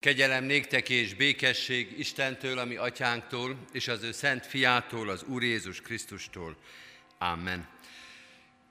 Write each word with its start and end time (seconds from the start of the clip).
Kegyelem 0.00 0.44
néktek 0.44 0.88
és 0.88 1.14
békesség 1.14 1.98
Istentől, 1.98 2.58
ami 2.58 2.76
atyánktól, 2.76 3.56
és 3.72 3.88
az 3.88 4.02
ő 4.02 4.12
szent 4.12 4.46
fiától, 4.46 5.08
az 5.08 5.22
Úr 5.22 5.42
Jézus 5.42 5.80
Krisztustól. 5.80 6.56
Amen. 7.18 7.68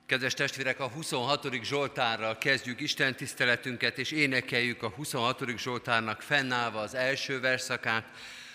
Kedves 0.06 0.34
testvérek, 0.34 0.80
a 0.80 0.88
26. 0.88 1.62
Zsoltárral 1.62 2.38
kezdjük 2.38 2.80
Isten 2.80 3.16
tiszteletünket, 3.16 3.98
és 3.98 4.10
énekeljük 4.10 4.82
a 4.82 4.88
26. 4.88 5.58
Zsoltárnak 5.58 6.22
fennállva 6.22 6.80
az 6.80 6.94
első 6.94 7.40
verszakát, 7.40 8.08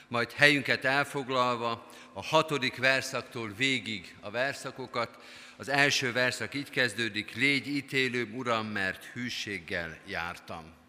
majd 0.08 0.32
helyünket 0.32 0.86
elfoglalva 0.86 1.90
a 2.14 2.24
hatodik 2.24 2.76
verszaktól 2.76 3.54
végig 3.58 4.16
a 4.20 4.30
verszakokat. 4.30 5.18
Az 5.58 5.70
első 5.70 6.12
verszak 6.12 6.54
így 6.54 6.70
kezdődik, 6.70 7.36
légy 7.36 7.68
ítélő, 7.68 8.30
Uram, 8.34 8.68
mert 8.68 9.04
hűséggel 9.06 9.98
jártam. 10.08 10.84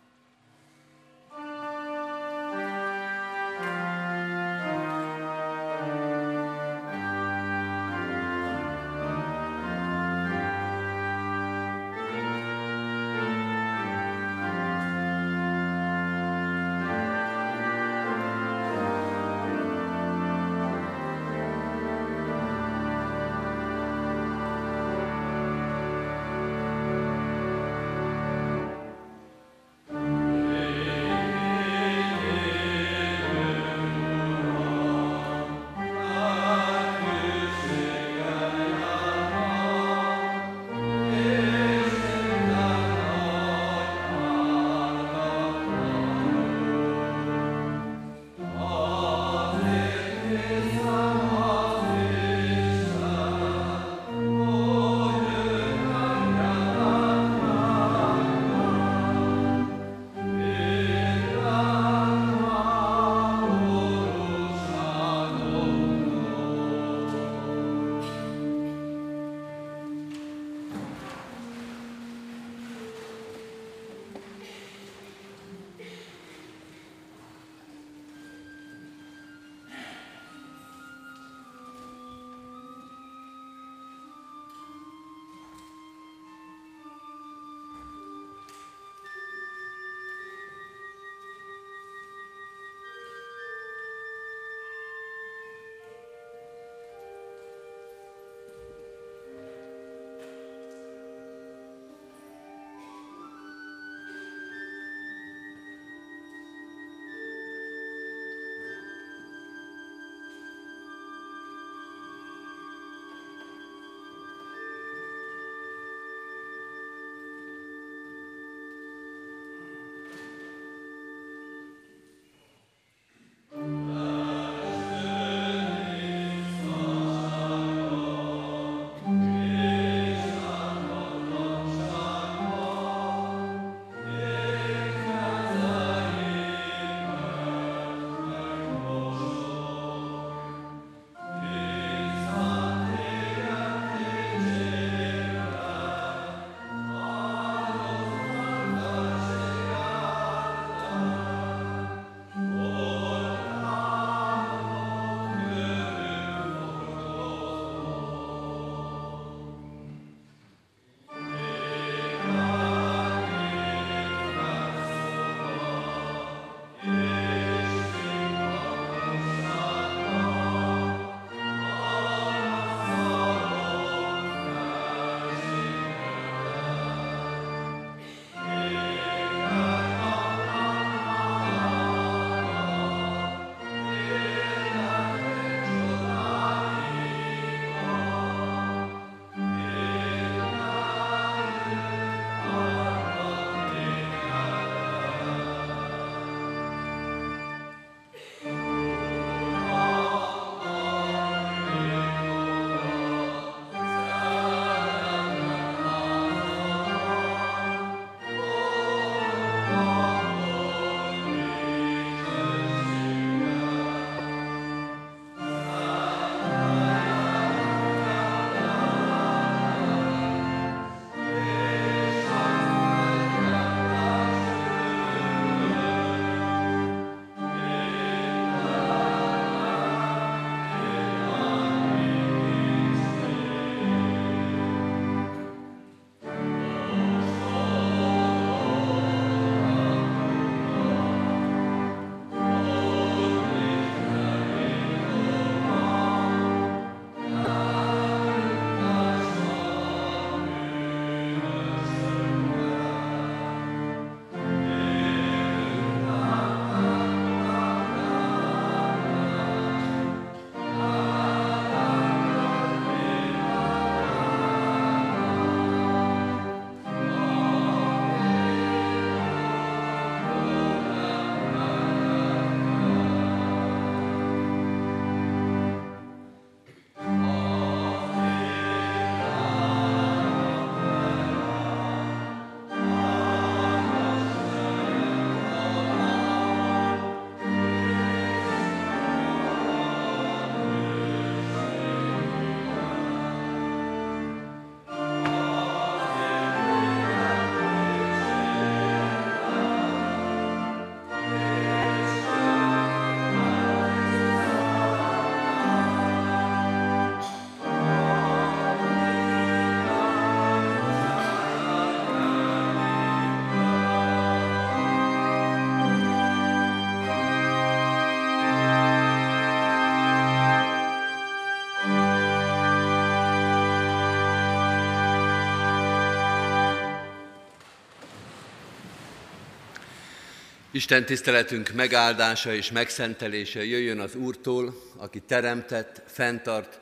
Isten 330.76 331.04
tiszteletünk 331.04 331.72
megáldása 331.72 332.54
és 332.54 332.70
megszentelése 332.70 333.64
jöjjön 333.64 334.00
az 334.00 334.14
Úrtól, 334.14 334.74
aki 334.96 335.20
teremtett, 335.20 336.02
fenntart 336.06 336.80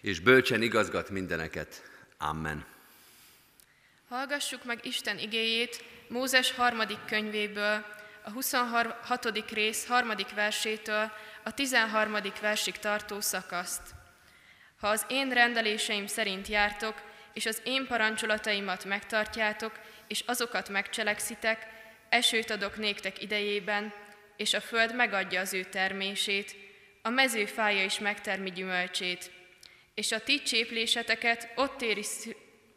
és 0.00 0.20
bölcsen 0.20 0.62
igazgat 0.62 1.10
mindeneket. 1.10 1.82
Amen. 2.18 2.64
Hallgassuk 4.08 4.64
meg 4.64 4.78
Isten 4.82 5.18
igéjét 5.18 5.84
Mózes 6.08 6.52
harmadik 6.52 6.98
könyvéből, 7.06 7.84
a 8.24 8.30
26. 8.30 9.50
rész 9.52 9.86
harmadik 9.86 10.34
versétől 10.34 11.12
a 11.44 11.54
13. 11.54 12.16
versig 12.40 12.78
tartó 12.78 13.20
szakaszt. 13.20 13.82
Ha 14.80 14.88
az 14.88 15.04
én 15.08 15.28
rendeléseim 15.28 16.06
szerint 16.06 16.46
jártok, 16.46 16.94
és 17.32 17.46
az 17.46 17.60
én 17.64 17.86
parancsolataimat 17.86 18.84
megtartjátok, 18.84 19.72
és 20.06 20.22
azokat 20.26 20.68
megcselekszitek, 20.68 21.78
esőt 22.10 22.50
adok 22.50 22.76
néktek 22.76 23.22
idejében, 23.22 23.92
és 24.36 24.54
a 24.54 24.60
föld 24.60 24.94
megadja 24.94 25.40
az 25.40 25.54
ő 25.54 25.64
termését, 25.64 26.56
a 27.02 27.08
mező 27.08 27.44
fája 27.44 27.84
is 27.84 27.98
megtermi 27.98 28.50
gyümölcsét, 28.50 29.30
és 29.94 30.12
a 30.12 30.20
ti 30.20 30.42
csépléseteket 30.42 31.52
ott 31.54 31.82
éri, 31.82 32.04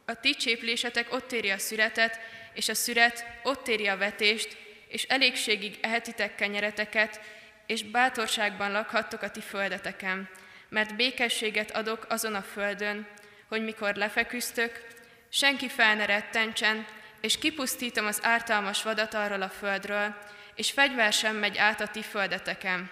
a 0.04 0.20
ti 0.20 0.34
cséplésetek 0.34 1.12
ott 1.12 1.32
éri 1.32 1.50
a 1.50 1.58
szüretet, 1.58 2.20
és 2.54 2.68
a 2.68 2.74
szüret 2.74 3.26
ott 3.42 3.68
éri 3.68 3.86
a 3.86 3.96
vetést, 3.96 4.56
és 4.88 5.02
elégségig 5.02 5.78
ehetitek 5.80 6.34
kenyereteket, 6.34 7.20
és 7.66 7.82
bátorságban 7.82 8.72
lakhattok 8.72 9.22
a 9.22 9.30
ti 9.30 9.40
földeteken, 9.40 10.28
mert 10.68 10.96
békességet 10.96 11.70
adok 11.70 12.06
azon 12.08 12.34
a 12.34 12.42
földön, 12.42 13.06
hogy 13.48 13.64
mikor 13.64 13.94
lefeküztök, 13.94 14.86
senki 15.28 15.68
fel 15.68 15.94
ne 15.94 16.06
rettentsen, 16.06 16.86
és 17.24 17.38
kipusztítom 17.38 18.06
az 18.06 18.18
ártalmas 18.22 18.82
vadat 18.82 19.14
arról 19.14 19.42
a 19.42 19.48
földről, 19.48 20.14
és 20.54 20.70
fegyver 20.70 21.12
sem 21.12 21.36
megy 21.36 21.58
át 21.58 21.80
a 21.80 21.88
ti 21.88 22.02
földeteken. 22.02 22.90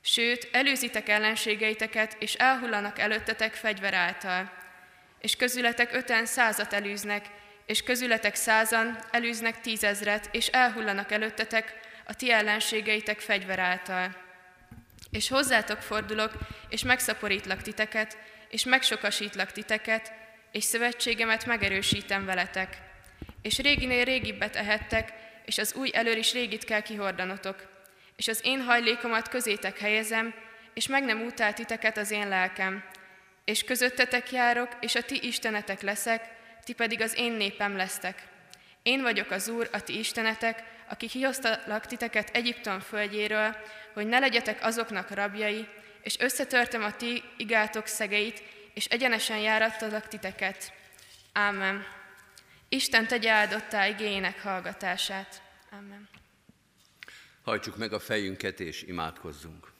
Sőt, 0.00 0.48
előzitek 0.52 1.08
ellenségeiteket, 1.08 2.16
és 2.18 2.34
elhullanak 2.34 2.98
előttetek 2.98 3.54
fegyver 3.54 3.94
által. 3.94 4.52
És 5.20 5.36
közületek 5.36 5.94
öten 5.94 6.26
százat 6.26 6.72
elűznek, 6.72 7.26
és 7.66 7.82
közületek 7.82 8.34
százan 8.34 8.98
elűznek 9.10 9.60
tízezret, 9.60 10.28
és 10.32 10.46
elhullanak 10.46 11.12
előttetek 11.12 11.80
a 12.06 12.14
ti 12.14 12.30
ellenségeitek 12.30 13.20
fegyver 13.20 13.58
által. 13.58 14.16
És 15.10 15.28
hozzátok 15.28 15.80
fordulok, 15.80 16.32
és 16.68 16.82
megszaporítlak 16.82 17.62
titeket, 17.62 18.16
és 18.48 18.64
megsokasítlak 18.64 19.52
titeket, 19.52 20.12
és 20.52 20.64
szövetségemet 20.64 21.46
megerősítem 21.46 22.24
veletek. 22.24 22.92
És 23.44 23.58
réginél 23.58 24.04
régibbet 24.04 24.56
ehettek, 24.56 25.12
és 25.44 25.58
az 25.58 25.74
új 25.74 25.90
elől 25.92 26.16
is 26.16 26.32
régit 26.32 26.64
kell 26.64 26.80
kihordanotok. 26.80 27.66
És 28.16 28.28
az 28.28 28.40
én 28.42 28.60
hajlékomat 28.60 29.28
közétek 29.28 29.78
helyezem, 29.78 30.34
és 30.74 30.86
meg 30.86 31.04
nem 31.04 31.22
utál 31.22 31.52
titeket 31.52 31.96
az 31.96 32.10
én 32.10 32.28
lelkem. 32.28 32.84
És 33.44 33.64
közöttetek 33.64 34.32
járok, 34.32 34.68
és 34.80 34.94
a 34.94 35.02
ti 35.02 35.26
istenetek 35.26 35.80
leszek, 35.80 36.24
ti 36.64 36.72
pedig 36.72 37.00
az 37.00 37.18
én 37.18 37.32
népem 37.32 37.76
lesztek. 37.76 38.22
Én 38.82 39.02
vagyok 39.02 39.30
az 39.30 39.48
Úr, 39.48 39.68
a 39.72 39.82
ti 39.82 39.98
istenetek, 39.98 40.62
aki 40.88 41.06
kihoztalak 41.06 41.86
titeket 41.86 42.30
Egyiptom 42.32 42.80
földjéről, 42.80 43.56
hogy 43.92 44.06
ne 44.06 44.18
legyetek 44.18 44.64
azoknak 44.64 45.10
rabjai, 45.10 45.68
és 46.02 46.18
összetörtem 46.18 46.82
a 46.82 46.96
ti 46.96 47.22
igátok 47.36 47.86
szegeit, 47.86 48.42
és 48.74 48.84
egyenesen 48.84 49.38
járattalak 49.38 50.08
titeket. 50.08 50.72
Ámen. 51.32 52.02
Isten 52.74 53.06
tegye 53.06 53.30
áldottá 53.30 53.88
igényének 53.88 54.42
hallgatását. 54.42 55.42
Amen. 55.70 56.08
Hajtsuk 57.42 57.76
meg 57.76 57.92
a 57.92 57.98
fejünket 57.98 58.60
és 58.60 58.82
imádkozzunk. 58.82 59.72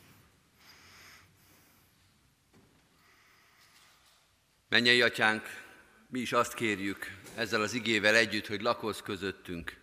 Mennyei 4.69 5.03
atyánk, 5.03 5.43
mi 6.09 6.21
is 6.21 6.33
azt 6.33 6.55
kérjük 6.55 7.19
ezzel 7.37 7.61
az 7.61 7.73
igével 7.73 8.15
együtt, 8.15 8.47
hogy 8.47 8.61
lakoz 8.61 9.03
közöttünk. 9.03 9.77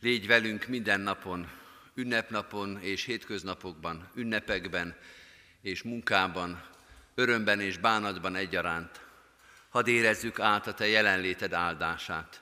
Légy 0.00 0.26
velünk 0.26 0.66
minden 0.66 1.00
napon, 1.00 1.50
ünnepnapon 1.94 2.80
és 2.80 3.04
hétköznapokban, 3.04 4.10
ünnepekben 4.14 4.96
és 5.60 5.82
munkában, 5.82 6.64
örömben 7.14 7.60
és 7.60 7.76
bánatban 7.76 8.34
egyaránt. 8.36 9.07
Hadd 9.68 9.86
érezzük 9.86 10.40
át 10.40 10.66
a 10.66 10.74
Te 10.74 10.86
jelenléted 10.86 11.52
áldását. 11.52 12.40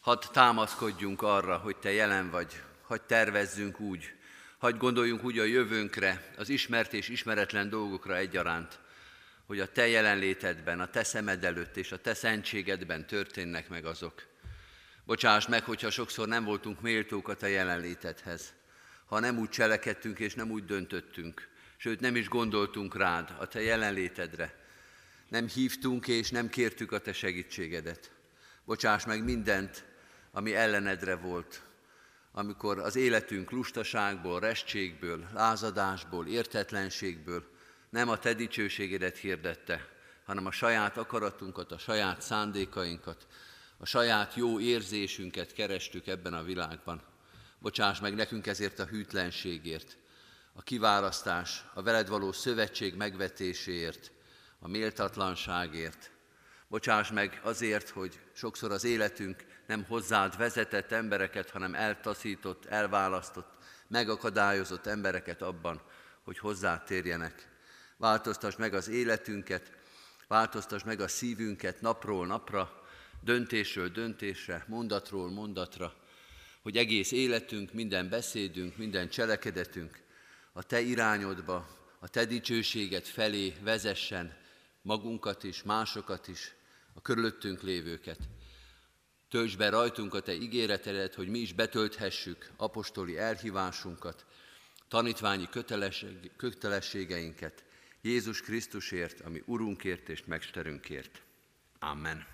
Hadd 0.00 0.22
támaszkodjunk 0.32 1.22
arra, 1.22 1.56
hogy 1.56 1.76
Te 1.76 1.92
jelen 1.92 2.30
vagy, 2.30 2.62
hadd 2.82 3.00
tervezzünk 3.06 3.80
úgy, 3.80 4.12
hadd 4.58 4.76
gondoljunk 4.76 5.24
úgy 5.24 5.38
a 5.38 5.44
jövőnkre, 5.44 6.32
az 6.36 6.48
ismert 6.48 6.92
és 6.92 7.08
ismeretlen 7.08 7.68
dolgokra 7.68 8.16
egyaránt, 8.16 8.78
hogy 9.46 9.60
a 9.60 9.72
Te 9.72 9.88
jelenlétedben, 9.88 10.80
a 10.80 10.90
Te 10.90 11.04
szemed 11.04 11.44
előtt 11.44 11.76
és 11.76 11.92
a 11.92 12.00
Te 12.00 12.14
szentségedben 12.14 13.06
történnek 13.06 13.68
meg 13.68 13.84
azok. 13.84 14.26
Bocsáss 15.04 15.46
meg, 15.46 15.64
hogyha 15.64 15.90
sokszor 15.90 16.28
nem 16.28 16.44
voltunk 16.44 16.80
méltók 16.80 17.28
a 17.28 17.34
Te 17.34 17.48
jelenlétedhez, 17.48 18.52
ha 19.06 19.18
nem 19.18 19.38
úgy 19.38 19.48
cselekedtünk 19.48 20.18
és 20.18 20.34
nem 20.34 20.50
úgy 20.50 20.64
döntöttünk, 20.64 21.48
sőt 21.76 22.00
nem 22.00 22.16
is 22.16 22.28
gondoltunk 22.28 22.96
rád, 22.96 23.34
a 23.38 23.46
Te 23.46 23.60
jelenlétedre. 23.60 24.66
Nem 25.28 25.48
hívtunk 25.48 26.08
és 26.08 26.30
nem 26.30 26.48
kértük 26.48 26.92
a 26.92 26.98
Te 26.98 27.12
segítségedet. 27.12 28.10
Bocsáss 28.64 29.04
meg 29.04 29.24
mindent, 29.24 29.84
ami 30.32 30.54
ellenedre 30.54 31.16
volt, 31.16 31.62
amikor 32.32 32.78
az 32.78 32.96
életünk 32.96 33.50
lustaságból, 33.50 34.40
restségből, 34.40 35.26
lázadásból, 35.34 36.26
értetlenségből, 36.26 37.44
nem 37.90 38.08
a 38.08 38.18
te 38.18 38.34
dicsőségedet 38.34 39.16
hirdette, 39.16 39.88
hanem 40.24 40.46
a 40.46 40.50
saját 40.50 40.96
akaratunkat, 40.96 41.72
a 41.72 41.78
saját 41.78 42.22
szándékainkat, 42.22 43.26
a 43.78 43.86
saját 43.86 44.34
jó 44.34 44.60
érzésünket 44.60 45.52
kerestük 45.52 46.06
ebben 46.06 46.34
a 46.34 46.42
világban. 46.42 47.02
Bocsáss 47.58 48.00
meg 48.00 48.14
nekünk 48.14 48.46
ezért 48.46 48.78
a 48.78 48.86
hűtlenségért, 48.86 49.96
a 50.52 50.62
kiválasztás, 50.62 51.64
a 51.74 51.82
veled 51.82 52.08
való 52.08 52.32
szövetség 52.32 52.94
megvetéséért, 52.94 54.12
a 54.60 54.68
méltatlanságért. 54.68 56.10
Bocsáss 56.68 57.10
meg 57.10 57.40
azért, 57.42 57.88
hogy 57.88 58.20
sokszor 58.32 58.72
az 58.72 58.84
életünk 58.84 59.44
nem 59.66 59.84
hozzád 59.84 60.36
vezetett 60.36 60.92
embereket, 60.92 61.50
hanem 61.50 61.74
eltaszított, 61.74 62.64
elválasztott, 62.64 63.56
megakadályozott 63.88 64.86
embereket 64.86 65.42
abban, 65.42 65.82
hogy 66.22 66.38
hozzád 66.38 66.84
térjenek. 66.84 67.48
Változtass 67.96 68.56
meg 68.56 68.74
az 68.74 68.88
életünket, 68.88 69.72
változtass 70.28 70.82
meg 70.82 71.00
a 71.00 71.08
szívünket 71.08 71.80
napról 71.80 72.26
napra, 72.26 72.82
döntésről 73.20 73.88
döntésre, 73.88 74.64
mondatról 74.66 75.30
mondatra, 75.30 75.94
hogy 76.62 76.76
egész 76.76 77.12
életünk, 77.12 77.72
minden 77.72 78.08
beszédünk, 78.08 78.76
minden 78.76 79.08
cselekedetünk 79.08 80.02
a 80.52 80.62
Te 80.62 80.80
irányodba, 80.80 81.68
a 81.98 82.08
Te 82.08 82.24
dicsőséget 82.24 83.08
felé 83.08 83.54
vezessen 83.62 84.36
magunkat 84.88 85.44
is, 85.44 85.62
másokat 85.62 86.28
is, 86.28 86.54
a 86.94 87.00
körülöttünk 87.00 87.62
lévőket. 87.62 88.18
Tölts 89.30 89.56
be 89.56 89.68
rajtunk 89.68 90.14
a 90.14 90.20
Te 90.20 90.32
ígéretedet, 90.32 91.14
hogy 91.14 91.28
mi 91.28 91.38
is 91.38 91.52
betölthessük 91.52 92.50
apostoli 92.56 93.18
elhívásunkat, 93.18 94.24
tanítványi 94.88 95.48
kötelességeinket, 96.36 97.64
Jézus 98.00 98.40
Krisztusért, 98.40 99.20
ami 99.20 99.42
Urunkért 99.46 100.08
és 100.08 100.24
Mesterünkért. 100.24 101.22
Amen. 101.78 102.26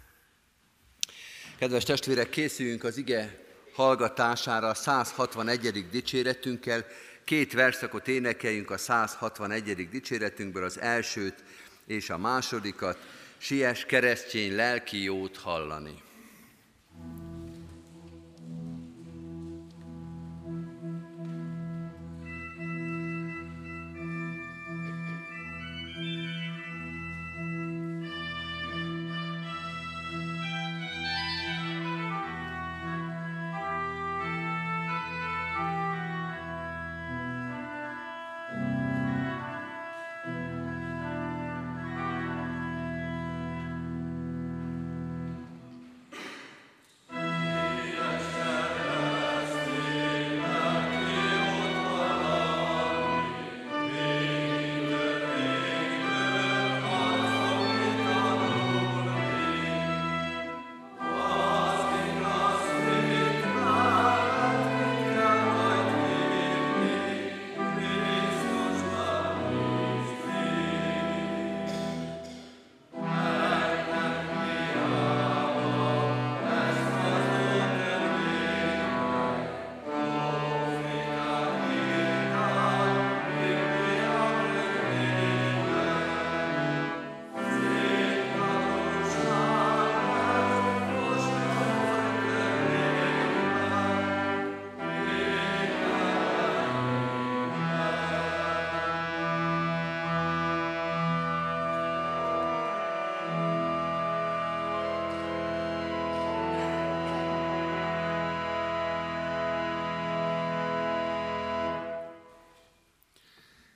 Kedves 1.58 1.84
testvérek, 1.84 2.30
készüljünk 2.30 2.84
az 2.84 2.96
ige 2.96 3.44
hallgatására 3.72 4.68
a 4.68 4.74
161. 4.74 5.88
dicséretünkkel. 5.90 6.86
Két 7.24 7.52
verszakot 7.52 8.08
énekeljünk 8.08 8.70
a 8.70 8.78
161. 8.78 9.88
dicséretünkből, 9.88 10.64
az 10.64 10.80
elsőt 10.80 11.44
és 11.86 12.10
a 12.10 12.18
másodikat. 12.18 12.98
Sies 13.38 13.84
keresztény 13.84 14.54
lelki 14.54 15.02
jót 15.02 15.36
hallani. 15.36 16.02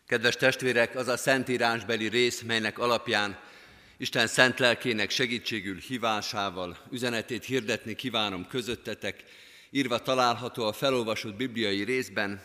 Kedves 0.08 0.36
testvérek, 0.36 0.94
az 0.96 1.08
a 1.08 1.16
szentírásbeli 1.16 2.08
rész, 2.08 2.42
melynek 2.42 2.78
alapján 2.78 3.38
Isten 3.96 4.26
szent 4.26 4.58
lelkének 4.58 5.10
segítségül 5.10 5.76
hívásával 5.76 6.78
üzenetét 6.90 7.44
hirdetni 7.44 7.94
kívánom 7.94 8.46
közöttetek, 8.46 9.24
írva 9.70 9.98
található 9.98 10.64
a 10.64 10.72
felolvasott 10.72 11.34
bibliai 11.34 11.82
részben, 11.82 12.42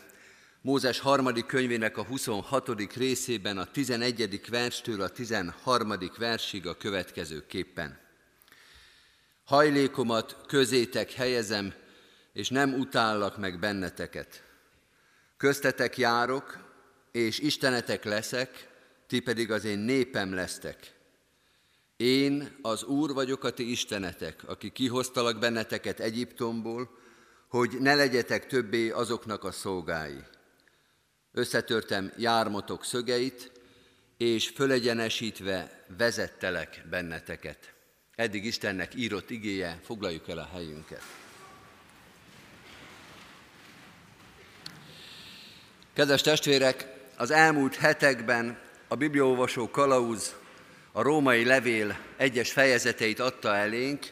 Mózes 0.60 0.98
harmadik 0.98 1.46
könyvének 1.46 1.96
a 1.96 2.04
26. 2.04 2.94
részében 2.94 3.58
a 3.58 3.70
11. 3.70 4.40
verstől 4.50 5.00
a 5.00 5.08
13. 5.08 5.94
versig 6.18 6.66
a 6.66 6.76
következő 6.76 7.46
képpen. 7.46 7.98
Hajlékomat 9.44 10.36
közétek 10.46 11.12
helyezem, 11.12 11.74
és 12.32 12.48
nem 12.48 12.74
utállak 12.74 13.38
meg 13.38 13.58
benneteket. 13.58 14.42
Köztetek 15.36 15.98
járok, 15.98 16.63
és 17.14 17.38
istenetek 17.38 18.04
leszek, 18.04 18.68
ti 19.06 19.20
pedig 19.20 19.50
az 19.50 19.64
én 19.64 19.78
népem 19.78 20.34
lesztek. 20.34 20.92
Én 21.96 22.56
az 22.62 22.84
Úr 22.84 23.12
vagyok 23.12 23.44
a 23.44 23.50
ti 23.50 23.70
istenetek, 23.70 24.48
aki 24.48 24.70
kihoztalak 24.70 25.38
benneteket 25.38 26.00
Egyiptomból, 26.00 26.98
hogy 27.48 27.76
ne 27.80 27.94
legyetek 27.94 28.46
többé 28.46 28.90
azoknak 28.90 29.44
a 29.44 29.50
szolgái. 29.50 30.22
Összetörtem 31.32 32.12
jármotok 32.16 32.84
szögeit, 32.84 33.52
és 34.16 34.48
fölegyenesítve 34.48 35.84
vezettelek 35.96 36.84
benneteket. 36.90 37.72
Eddig 38.14 38.44
Istennek 38.44 38.94
írott 38.94 39.30
igéje, 39.30 39.80
foglaljuk 39.82 40.28
el 40.28 40.38
a 40.38 40.48
helyünket. 40.52 41.02
Kedves 45.92 46.22
testvérek, 46.22 46.93
az 47.16 47.30
elmúlt 47.30 47.76
hetekben 47.76 48.58
a 48.88 48.94
bibliaolvasó 48.94 49.70
kalauz 49.70 50.34
a 50.92 51.02
római 51.02 51.44
levél 51.44 51.98
egyes 52.16 52.52
fejezeteit 52.52 53.20
adta 53.20 53.56
elénk. 53.56 54.06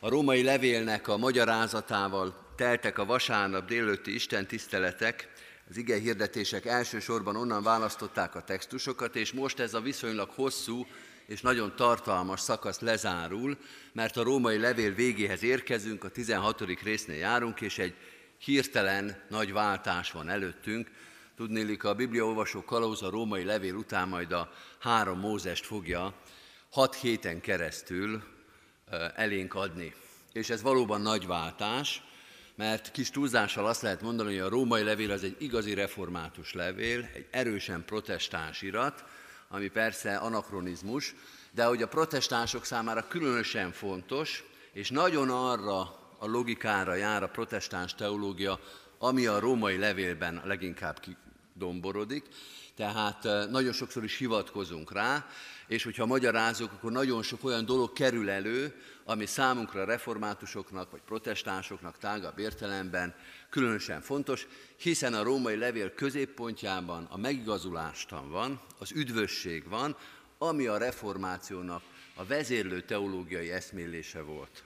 A 0.00 0.08
római 0.08 0.42
levélnek 0.42 1.08
a 1.08 1.16
magyarázatával 1.16 2.34
teltek 2.56 2.98
a 2.98 3.04
vasárnap 3.04 3.66
délőtti 3.66 4.14
Isten 4.14 4.46
tiszteletek, 4.46 5.28
az 5.70 5.76
ige 5.76 5.98
hirdetések 5.98 6.66
elsősorban 6.66 7.36
onnan 7.36 7.62
választották 7.62 8.34
a 8.34 8.42
textusokat, 8.42 9.16
és 9.16 9.32
most 9.32 9.60
ez 9.60 9.74
a 9.74 9.80
viszonylag 9.80 10.30
hosszú 10.30 10.86
és 11.26 11.40
nagyon 11.40 11.76
tartalmas 11.76 12.40
szakasz 12.40 12.80
lezárul, 12.80 13.56
mert 13.92 14.16
a 14.16 14.22
római 14.22 14.58
levél 14.58 14.94
végéhez 14.94 15.42
érkezünk, 15.42 16.04
a 16.04 16.08
16. 16.08 16.82
résznél 16.82 17.16
járunk, 17.16 17.60
és 17.60 17.78
egy 17.78 17.94
hirtelen 18.38 19.22
nagy 19.28 19.52
váltás 19.52 20.10
van 20.10 20.28
előttünk, 20.28 20.90
Tudnélik, 21.42 21.84
a 21.84 21.94
Bibliaolvasó 21.94 22.64
kalauz 22.64 23.02
a 23.02 23.10
római 23.10 23.44
levél 23.44 23.74
után 23.74 24.08
majd 24.08 24.32
a 24.32 24.52
három 24.78 25.18
Mózest 25.18 25.66
fogja 25.66 26.14
hat 26.70 26.94
héten 26.94 27.40
keresztül 27.40 28.22
elénk 29.14 29.54
adni. 29.54 29.94
És 30.32 30.50
ez 30.50 30.62
valóban 30.62 31.00
nagy 31.00 31.26
váltás, 31.26 32.02
mert 32.54 32.90
kis 32.90 33.10
túlzással 33.10 33.66
azt 33.66 33.82
lehet 33.82 34.02
mondani, 34.02 34.28
hogy 34.28 34.46
a 34.46 34.48
római 34.48 34.82
levél 34.82 35.10
az 35.10 35.22
egy 35.22 35.36
igazi 35.38 35.74
református 35.74 36.52
levél, 36.52 37.08
egy 37.14 37.26
erősen 37.30 37.84
protestáns 37.84 38.62
irat, 38.62 39.04
ami 39.48 39.68
persze 39.68 40.16
anakronizmus, 40.16 41.14
de 41.50 41.64
hogy 41.64 41.82
a 41.82 41.88
protestánsok 41.88 42.64
számára 42.64 43.08
különösen 43.08 43.72
fontos, 43.72 44.44
és 44.72 44.90
nagyon 44.90 45.30
arra 45.30 45.80
a 46.18 46.26
logikára 46.26 46.94
jár 46.94 47.22
a 47.22 47.28
protestáns 47.28 47.94
teológia, 47.94 48.58
ami 48.98 49.26
a 49.26 49.38
római 49.38 49.76
levélben 49.76 50.42
leginkább 50.44 51.00
domborodik, 51.54 52.24
tehát 52.76 53.50
nagyon 53.50 53.72
sokszor 53.72 54.04
is 54.04 54.16
hivatkozunk 54.16 54.92
rá, 54.92 55.26
és 55.66 55.84
hogyha 55.84 56.06
magyarázunk, 56.06 56.72
akkor 56.72 56.92
nagyon 56.92 57.22
sok 57.22 57.44
olyan 57.44 57.64
dolog 57.64 57.92
kerül 57.92 58.30
elő, 58.30 58.74
ami 59.04 59.26
számunkra 59.26 59.84
reformátusoknak 59.84 60.90
vagy 60.90 61.00
protestánsoknak 61.00 61.98
tágabb 61.98 62.38
értelemben 62.38 63.14
különösen 63.50 64.00
fontos, 64.00 64.46
hiszen 64.76 65.14
a 65.14 65.22
római 65.22 65.56
levél 65.56 65.94
középpontjában 65.94 67.04
a 67.10 67.16
megigazulástan 67.16 68.30
van, 68.30 68.60
az 68.78 68.92
üdvösség 68.92 69.68
van, 69.68 69.96
ami 70.38 70.66
a 70.66 70.78
reformációnak 70.78 71.82
a 72.14 72.24
vezérlő 72.24 72.80
teológiai 72.80 73.50
eszmélése 73.50 74.22
volt 74.22 74.64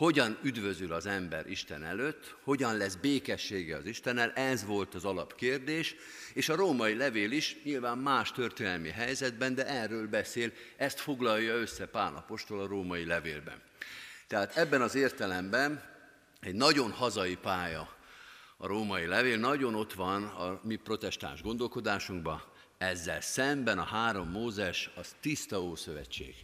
hogyan 0.00 0.38
üdvözül 0.42 0.92
az 0.92 1.06
ember 1.06 1.46
Isten 1.50 1.84
előtt, 1.84 2.36
hogyan 2.42 2.76
lesz 2.76 2.94
békessége 2.94 3.76
az 3.76 3.86
Istennel, 3.86 4.32
ez 4.32 4.64
volt 4.64 4.94
az 4.94 5.04
alapkérdés, 5.04 5.94
és 6.34 6.48
a 6.48 6.56
római 6.56 6.94
levél 6.94 7.30
is 7.30 7.56
nyilván 7.64 7.98
más 7.98 8.32
történelmi 8.32 8.88
helyzetben, 8.88 9.54
de 9.54 9.66
erről 9.66 10.08
beszél, 10.08 10.52
ezt 10.76 11.00
foglalja 11.00 11.54
össze 11.54 11.86
Pál 11.86 12.16
apostol 12.16 12.60
a 12.60 12.66
római 12.66 13.04
levélben. 13.04 13.62
Tehát 14.26 14.56
ebben 14.56 14.82
az 14.82 14.94
értelemben 14.94 15.82
egy 16.40 16.54
nagyon 16.54 16.90
hazai 16.90 17.36
pálya 17.36 17.96
a 18.56 18.66
római 18.66 19.06
levél, 19.06 19.38
nagyon 19.38 19.74
ott 19.74 19.92
van 19.92 20.24
a 20.24 20.60
mi 20.62 20.76
protestáns 20.76 21.42
gondolkodásunkban, 21.42 22.42
ezzel 22.78 23.20
szemben 23.20 23.78
a 23.78 23.84
három 23.84 24.30
Mózes 24.30 24.90
az 24.96 25.14
tiszta 25.20 25.62
ószövetség. 25.62 26.34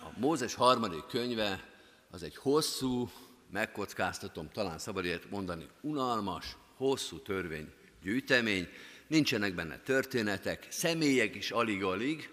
A 0.00 0.18
Mózes 0.18 0.54
harmadik 0.54 1.06
könyve 1.06 1.69
az 2.10 2.22
egy 2.22 2.36
hosszú, 2.36 3.10
megkockáztatom, 3.50 4.50
talán 4.52 4.78
szabad 4.78 5.04
ilyet 5.04 5.30
mondani, 5.30 5.66
unalmas, 5.80 6.56
hosszú 6.76 7.18
törvény 7.18 7.72
gyűjtemény, 8.02 8.68
nincsenek 9.06 9.54
benne 9.54 9.78
történetek, 9.78 10.66
személyek 10.70 11.34
is 11.34 11.50
alig-alig, 11.50 12.30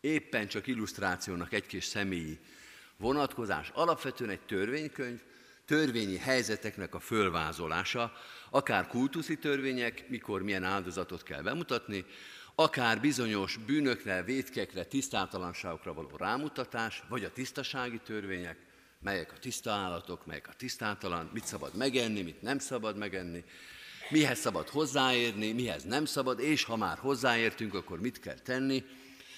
éppen 0.00 0.46
csak 0.46 0.66
illusztrációnak 0.66 1.52
egy 1.52 1.66
kis 1.66 1.84
személyi 1.84 2.38
vonatkozás. 2.96 3.70
Alapvetően 3.74 4.30
egy 4.30 4.40
törvénykönyv, 4.40 5.20
törvényi 5.64 6.16
helyzeteknek 6.16 6.94
a 6.94 7.00
fölvázolása, 7.00 8.12
akár 8.50 8.86
kultuszi 8.86 9.38
törvények, 9.38 10.08
mikor 10.08 10.42
milyen 10.42 10.64
áldozatot 10.64 11.22
kell 11.22 11.42
bemutatni, 11.42 12.04
akár 12.54 13.00
bizonyos 13.00 13.56
bűnökre, 13.56 14.22
vétkekre, 14.22 14.84
tisztátalanságokra 14.84 15.92
való 15.92 16.10
rámutatás, 16.16 17.02
vagy 17.08 17.24
a 17.24 17.32
tisztasági 17.32 17.98
törvények, 17.98 18.66
melyek 19.00 19.32
a 19.32 19.38
tiszta 19.38 19.70
állatok, 19.70 20.26
melyek 20.26 20.48
a 20.48 20.52
tisztátalan, 20.56 21.30
mit 21.32 21.44
szabad 21.46 21.74
megenni, 21.74 22.22
mit 22.22 22.42
nem 22.42 22.58
szabad 22.58 22.96
megenni, 22.96 23.44
mihez 24.10 24.38
szabad 24.38 24.68
hozzáérni, 24.68 25.52
mihez 25.52 25.84
nem 25.84 26.04
szabad, 26.04 26.40
és 26.40 26.64
ha 26.64 26.76
már 26.76 26.98
hozzáértünk, 26.98 27.74
akkor 27.74 28.00
mit 28.00 28.20
kell 28.20 28.38
tenni. 28.38 28.84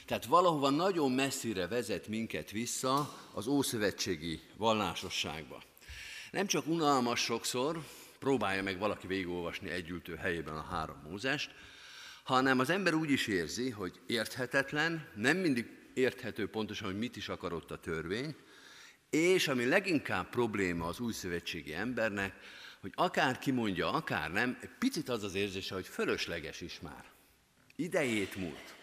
Tehát 0.07 0.25
valahova 0.25 0.71
nagyon 0.71 1.12
messzire 1.12 1.67
vezet 1.67 2.09
minket 2.09 2.50
vissza 2.50 3.19
az 3.33 3.47
ószövetségi 3.47 4.41
vallásosságba. 4.57 5.62
Nem 6.31 6.47
csak 6.47 6.67
unalmas 6.67 7.21
sokszor, 7.21 7.85
próbálja 8.19 8.62
meg 8.62 8.79
valaki 8.79 9.07
végigolvasni 9.07 9.71
együltő 9.71 10.15
helyében 10.15 10.57
a 10.57 10.67
három 10.71 11.03
Mózest, 11.09 11.50
hanem 12.23 12.59
az 12.59 12.71
ember 12.71 12.95
úgy 12.95 13.11
is 13.11 13.27
érzi, 13.27 13.71
hogy 13.71 14.00
érthetetlen, 14.07 15.09
nem 15.15 15.37
mindig 15.37 15.67
érthető 15.95 16.49
pontosan, 16.49 16.87
hogy 16.87 16.99
mit 16.99 17.17
is 17.17 17.29
akarott 17.29 17.71
a 17.71 17.81
törvény, 17.81 18.35
és 19.11 19.49
ami 19.49 19.65
leginkább 19.65 20.29
probléma 20.29 20.87
az 20.87 21.00
újszövetségi 21.00 21.75
embernek, 21.75 22.35
hogy 22.81 22.93
akár 22.95 23.38
kimondja, 23.38 23.93
akár 23.93 24.33
nem, 24.33 24.59
egy 24.61 24.71
picit 24.79 25.09
az 25.09 25.23
az 25.23 25.35
érzése, 25.35 25.75
hogy 25.75 25.87
fölösleges 25.87 26.61
is 26.61 26.81
már. 26.81 27.05
Idejét 27.77 28.37
múlt. 28.37 28.77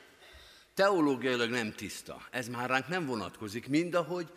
Teológiailag 0.73 1.49
nem 1.49 1.71
tiszta. 1.71 2.27
Ez 2.31 2.47
már 2.47 2.69
ránk 2.69 2.87
nem 2.87 3.05
vonatkozik, 3.05 3.67
mindahogy 3.67 4.31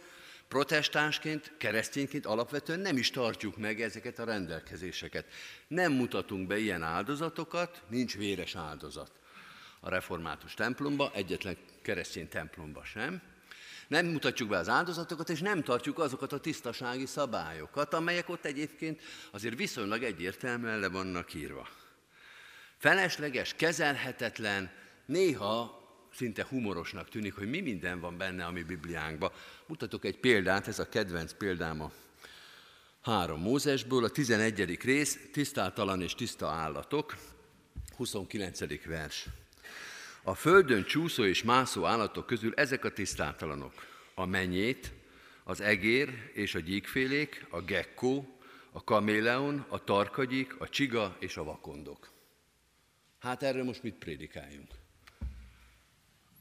protestánsként, 0.49 1.53
keresztényként 1.59 2.27
alapvetően 2.27 2.81
nem 2.81 2.97
is 2.97 3.11
tartjuk 3.11 3.57
meg 3.57 3.81
ezeket 3.81 4.19
a 4.19 4.25
rendelkezéseket. 4.25 5.27
Nem 5.69 5.93
mutatunk 5.93 6.47
be 6.47 6.59
ilyen 6.59 6.83
áldozatokat, 6.83 7.83
nincs 7.89 8.17
véres 8.17 8.55
áldozat 8.55 9.13
a 9.81 9.89
református 9.89 10.55
templomba, 10.55 11.11
egyetlen 11.15 11.57
keresztény 11.83 12.29
templomba 12.29 12.85
sem. 12.85 13.23
Nem 13.89 14.07
mutatjuk 14.07 14.49
be 14.49 14.57
az 14.57 14.69
áldozatokat, 14.69 15.31
és 15.31 15.41
nem 15.41 15.63
tartjuk 15.63 15.99
azokat 15.99 16.33
a 16.33 16.41
tisztasági 16.41 17.07
szabályokat, 17.07 17.95
amelyek 17.95 18.29
ott 18.29 18.45
egyébként 18.45 19.01
azért 19.31 19.57
viszonylag 19.57 20.03
egyértelműen 20.03 20.79
le 20.79 20.89
vannak 20.89 21.35
írva. 21.35 21.69
Felesleges, 22.77 23.55
kezelhetetlen, 23.55 24.71
néha 25.07 25.83
szinte 26.15 26.47
humorosnak 26.49 27.09
tűnik, 27.09 27.35
hogy 27.35 27.49
mi 27.49 27.61
minden 27.61 28.01
van 28.01 28.17
benne 28.17 28.45
a 28.45 28.51
mi 28.51 28.63
Bibliánkban. 28.63 29.33
Mutatok 29.67 30.05
egy 30.05 30.19
példát, 30.19 30.69
ez 30.69 30.79
a 30.79 30.89
kedvenc 30.89 31.33
példám 31.33 31.81
a 31.81 31.93
három 33.03 33.41
Mózesből, 33.41 34.05
a 34.05 34.09
11. 34.09 34.81
rész, 34.83 35.19
tisztátalan 35.33 36.03
és 36.03 36.15
tiszta 36.15 36.49
állatok, 36.49 37.17
29. 37.97 38.85
vers. 38.85 39.27
A 40.29 40.35
földön 40.35 40.85
csúszó 40.85 41.25
és 41.25 41.43
mászó 41.43 41.85
állatok 41.85 42.27
közül 42.27 42.53
ezek 42.55 42.85
a 42.85 42.93
tisztátalanok. 42.93 43.73
A 44.15 44.27
menyét, 44.27 44.93
az 45.45 45.61
egér 45.61 46.31
és 46.33 46.55
a 46.55 46.59
gyíkfélék, 46.59 47.47
a 47.51 47.61
gekkó, 47.61 48.39
a 48.73 48.85
kaméleon, 48.85 49.65
a 49.69 49.85
tarkagyik, 49.85 50.61
a 50.61 50.69
csiga 50.69 51.17
és 51.19 51.37
a 51.37 51.45
vakondok. 51.45 52.11
Hát 53.19 53.43
erről 53.43 53.65
most 53.65 53.83
mit 53.83 53.95
prédikáljunk? 53.95 54.71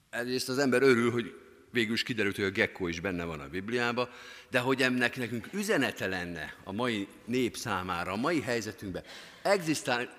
Egyrészt 0.10 0.50
az 0.50 0.58
ember 0.58 0.82
örül, 0.82 1.12
hogy 1.12 1.40
végül 1.72 1.94
is 1.94 2.04
kiderült, 2.04 2.36
hogy 2.36 2.46
a 2.46 2.50
gekkó 2.50 2.88
is 2.88 3.00
benne 3.00 3.24
van 3.24 3.40
a 3.40 3.50
Bibliában, 3.50 4.10
de 4.50 4.60
hogy 4.60 4.82
ennek 4.82 5.18
nekünk 5.18 5.54
üzenete 5.54 6.08
lenne 6.08 6.56
a 6.64 6.72
mai 6.72 7.08
nép 7.26 7.56
számára, 7.56 8.12
a 8.12 8.16
mai 8.16 8.42
helyzetünkben, 8.42 9.04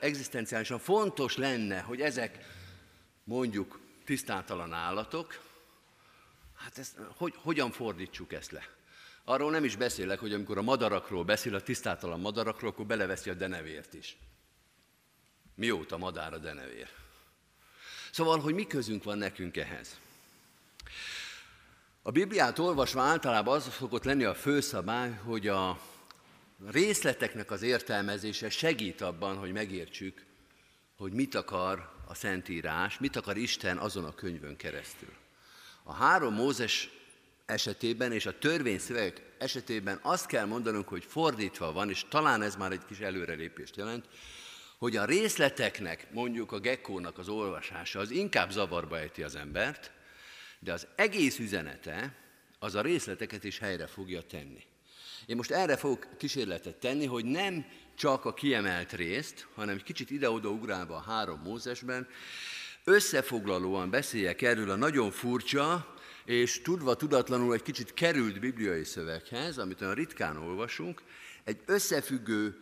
egzisztenciálisan 0.00 0.78
fontos 0.78 1.36
lenne, 1.36 1.80
hogy 1.80 2.00
ezek 2.00 2.56
mondjuk 3.28 3.78
tisztátalan 4.04 4.72
állatok, 4.72 5.40
hát 6.54 6.78
ezt, 6.78 6.96
hogy, 7.16 7.34
hogyan 7.36 7.70
fordítsuk 7.70 8.32
ezt 8.32 8.50
le? 8.50 8.68
Arról 9.24 9.50
nem 9.50 9.64
is 9.64 9.76
beszélek, 9.76 10.18
hogy 10.18 10.32
amikor 10.32 10.58
a 10.58 10.62
madarakról 10.62 11.24
beszél, 11.24 11.54
a 11.54 11.62
tisztátalan 11.62 12.20
madarakról, 12.20 12.70
akkor 12.70 12.86
beleveszi 12.86 13.30
a 13.30 13.34
denevért 13.34 13.94
is. 13.94 14.16
Mióta 15.54 15.98
madár 15.98 16.32
a 16.32 16.38
denevér? 16.38 16.88
Szóval, 18.10 18.38
hogy 18.38 18.54
mi 18.54 18.66
közünk 18.66 19.04
van 19.04 19.18
nekünk 19.18 19.56
ehhez? 19.56 19.98
A 22.02 22.10
Bibliát 22.10 22.58
olvasva 22.58 23.00
általában 23.00 23.54
az 23.54 23.74
szokott 23.74 24.04
lenni 24.04 24.24
a 24.24 24.34
főszabály, 24.34 25.12
hogy 25.12 25.48
a 25.48 25.80
részleteknek 26.66 27.50
az 27.50 27.62
értelmezése 27.62 28.50
segít 28.50 29.00
abban, 29.00 29.36
hogy 29.36 29.52
megértsük, 29.52 30.24
hogy 30.96 31.12
mit 31.12 31.34
akar 31.34 31.97
a 32.08 32.14
Szentírás, 32.14 32.98
mit 32.98 33.16
akar 33.16 33.36
Isten 33.36 33.78
azon 33.78 34.04
a 34.04 34.14
könyvön 34.14 34.56
keresztül. 34.56 35.12
A 35.82 35.92
három 35.92 36.34
Mózes 36.34 36.90
esetében 37.46 38.12
és 38.12 38.26
a 38.26 38.38
törvényszöveg 38.38 39.22
esetében 39.38 39.98
azt 40.02 40.26
kell 40.26 40.44
mondanunk, 40.44 40.88
hogy 40.88 41.04
fordítva 41.04 41.72
van, 41.72 41.90
és 41.90 42.04
talán 42.08 42.42
ez 42.42 42.56
már 42.56 42.72
egy 42.72 42.84
kis 42.84 42.98
előrelépést 42.98 43.76
jelent, 43.76 44.08
hogy 44.78 44.96
a 44.96 45.04
részleteknek, 45.04 46.06
mondjuk 46.12 46.52
a 46.52 46.58
gekkónak 46.58 47.18
az 47.18 47.28
olvasása, 47.28 47.98
az 47.98 48.10
inkább 48.10 48.50
zavarba 48.50 48.98
ejti 48.98 49.22
az 49.22 49.34
embert, 49.34 49.90
de 50.58 50.72
az 50.72 50.86
egész 50.96 51.38
üzenete 51.38 52.14
az 52.58 52.74
a 52.74 52.80
részleteket 52.80 53.44
is 53.44 53.58
helyre 53.58 53.86
fogja 53.86 54.22
tenni. 54.22 54.64
Én 55.26 55.36
most 55.36 55.50
erre 55.50 55.76
fogok 55.76 56.06
kísérletet 56.18 56.76
tenni, 56.76 57.06
hogy 57.06 57.24
nem 57.24 57.66
csak 57.98 58.24
a 58.24 58.34
kiemelt 58.34 58.92
részt, 58.92 59.46
hanem 59.54 59.74
egy 59.74 59.82
kicsit 59.82 60.10
ide-oda 60.10 60.48
ugrálva 60.48 60.96
a 60.96 61.10
három 61.10 61.40
Mózesben, 61.44 62.08
összefoglalóan 62.84 63.90
beszéljek 63.90 64.42
erről 64.42 64.70
a 64.70 64.76
nagyon 64.76 65.10
furcsa, 65.10 65.94
és 66.24 66.62
tudva 66.62 66.94
tudatlanul 66.94 67.54
egy 67.54 67.62
kicsit 67.62 67.94
került 67.94 68.40
bibliai 68.40 68.84
szöveghez, 68.84 69.58
amit 69.58 69.80
olyan 69.80 69.94
ritkán 69.94 70.36
olvasunk, 70.36 71.02
egy 71.44 71.60
összefüggő 71.66 72.56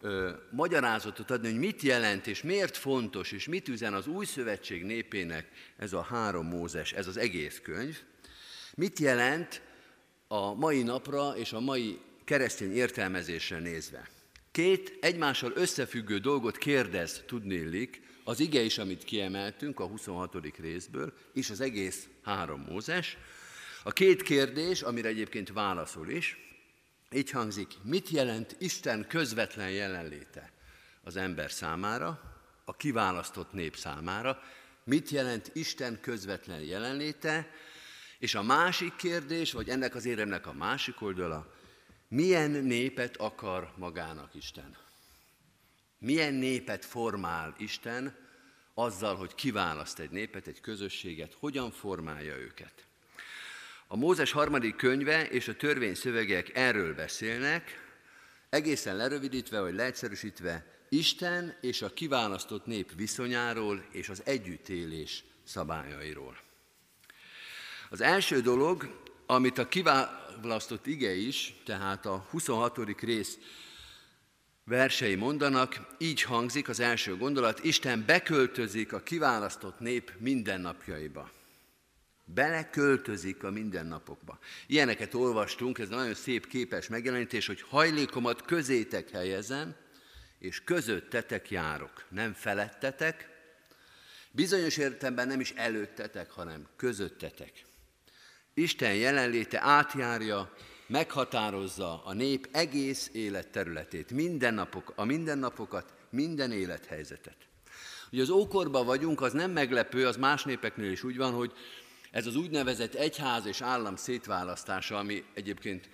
ö, 0.00 0.30
magyarázatot 0.50 1.30
adni, 1.30 1.50
hogy 1.50 1.58
mit 1.58 1.82
jelent, 1.82 2.26
és 2.26 2.42
miért 2.42 2.76
fontos, 2.76 3.32
és 3.32 3.46
mit 3.48 3.68
üzen 3.68 3.94
az 3.94 4.06
új 4.06 4.24
szövetség 4.24 4.84
népének 4.84 5.48
ez 5.76 5.92
a 5.92 6.02
három 6.02 6.46
Mózes, 6.46 6.92
ez 6.92 7.06
az 7.06 7.16
egész 7.16 7.60
könyv. 7.62 7.98
Mit 8.74 8.98
jelent 8.98 9.62
a 10.28 10.54
mai 10.54 10.82
napra 10.82 11.36
és 11.36 11.52
a 11.52 11.60
mai 11.60 11.98
keresztény 12.24 12.74
értelmezésre 12.74 13.58
nézve. 13.58 14.14
Két 14.56 14.98
egymással 15.00 15.52
összefüggő 15.54 16.18
dolgot 16.18 16.56
kérdez, 16.56 17.22
tudnélik, 17.26 18.02
az 18.24 18.40
ige 18.40 18.60
is, 18.60 18.78
amit 18.78 19.04
kiemeltünk 19.04 19.80
a 19.80 19.86
26. 19.86 20.34
részből, 20.58 21.12
és 21.32 21.50
az 21.50 21.60
egész 21.60 22.08
három 22.22 22.60
Mózes. 22.68 23.16
A 23.82 23.92
két 23.92 24.22
kérdés, 24.22 24.82
amire 24.82 25.08
egyébként 25.08 25.52
válaszol 25.52 26.08
is, 26.08 26.36
így 27.10 27.30
hangzik, 27.30 27.74
mit 27.82 28.08
jelent 28.08 28.56
Isten 28.58 29.06
közvetlen 29.08 29.70
jelenléte 29.70 30.52
az 31.02 31.16
ember 31.16 31.50
számára, 31.50 32.20
a 32.64 32.76
kiválasztott 32.76 33.52
nép 33.52 33.76
számára, 33.76 34.42
mit 34.84 35.10
jelent 35.10 35.50
Isten 35.54 36.00
közvetlen 36.00 36.60
jelenléte, 36.60 37.50
és 38.18 38.34
a 38.34 38.42
másik 38.42 38.96
kérdés, 38.96 39.52
vagy 39.52 39.68
ennek 39.68 39.94
az 39.94 40.04
éremnek 40.04 40.46
a 40.46 40.52
másik 40.52 41.02
oldala, 41.02 41.55
milyen 42.08 42.50
népet 42.50 43.16
akar 43.16 43.72
magának 43.76 44.34
Isten? 44.34 44.76
Milyen 45.98 46.34
népet 46.34 46.84
formál 46.84 47.54
Isten 47.58 48.16
azzal, 48.74 49.16
hogy 49.16 49.34
kiválaszt 49.34 49.98
egy 49.98 50.10
népet, 50.10 50.46
egy 50.46 50.60
közösséget, 50.60 51.36
hogyan 51.38 51.70
formálja 51.70 52.36
őket? 52.36 52.86
A 53.86 53.96
Mózes 53.96 54.32
harmadik 54.32 54.76
könyve 54.76 55.28
és 55.28 55.48
a 55.48 55.56
törvény 55.56 55.94
szövegek 55.94 56.56
erről 56.56 56.94
beszélnek, 56.94 57.84
egészen 58.48 58.96
lerövidítve 58.96 59.60
vagy 59.60 59.74
leegyszerűsítve, 59.74 60.74
Isten 60.88 61.56
és 61.60 61.82
a 61.82 61.92
kiválasztott 61.92 62.66
nép 62.66 62.92
viszonyáról 62.96 63.84
és 63.90 64.08
az 64.08 64.22
együttélés 64.24 65.24
szabályairól. 65.44 66.38
Az 67.90 68.00
első 68.00 68.40
dolog, 68.40 69.04
amit 69.26 69.58
a 69.58 69.68
kiválasztott 69.68 70.86
ige 70.86 71.14
is, 71.14 71.54
tehát 71.64 72.06
a 72.06 72.26
26. 72.30 73.00
rész 73.00 73.38
versei 74.64 75.14
mondanak, 75.14 75.94
így 75.98 76.22
hangzik 76.22 76.68
az 76.68 76.80
első 76.80 77.16
gondolat, 77.16 77.64
Isten 77.64 78.04
beköltözik 78.06 78.92
a 78.92 79.00
kiválasztott 79.00 79.78
nép 79.78 80.12
mindennapjaiba. 80.18 81.30
Beleköltözik 82.24 83.42
a 83.42 83.50
mindennapokba. 83.50 84.38
Ilyeneket 84.66 85.14
olvastunk, 85.14 85.78
ez 85.78 85.88
nagyon 85.88 86.14
szép 86.14 86.46
képes 86.46 86.88
megjelenítés, 86.88 87.46
hogy 87.46 87.62
hajlékomat 87.68 88.42
közétek 88.42 89.10
helyezem, 89.10 89.74
és 90.38 90.64
közöttetek 90.64 91.50
járok, 91.50 92.04
nem 92.08 92.32
felettetek, 92.32 93.28
bizonyos 94.30 94.76
értelemben 94.76 95.26
nem 95.26 95.40
is 95.40 95.50
előttetek, 95.50 96.30
hanem 96.30 96.66
közöttetek. 96.76 97.65
Isten 98.58 98.94
jelenléte 98.94 99.60
átjárja, 99.62 100.52
meghatározza 100.86 102.04
a 102.04 102.12
nép 102.12 102.48
egész 102.52 103.10
életterületét, 103.12 104.10
mindennapok, 104.10 104.92
a 104.96 105.04
mindennapokat, 105.04 105.94
minden 106.10 106.52
élethelyzetet. 106.52 107.36
Ugye 108.12 108.22
az 108.22 108.30
ókorban 108.30 108.86
vagyunk, 108.86 109.20
az 109.20 109.32
nem 109.32 109.50
meglepő, 109.50 110.06
az 110.06 110.16
más 110.16 110.44
népeknél 110.44 110.90
is 110.90 111.02
úgy 111.02 111.16
van, 111.16 111.32
hogy 111.32 111.52
ez 112.10 112.26
az 112.26 112.36
úgynevezett 112.36 112.94
egyház 112.94 113.46
és 113.46 113.60
állam 113.60 113.96
szétválasztása, 113.96 114.98
ami 114.98 115.24
egyébként 115.34 115.88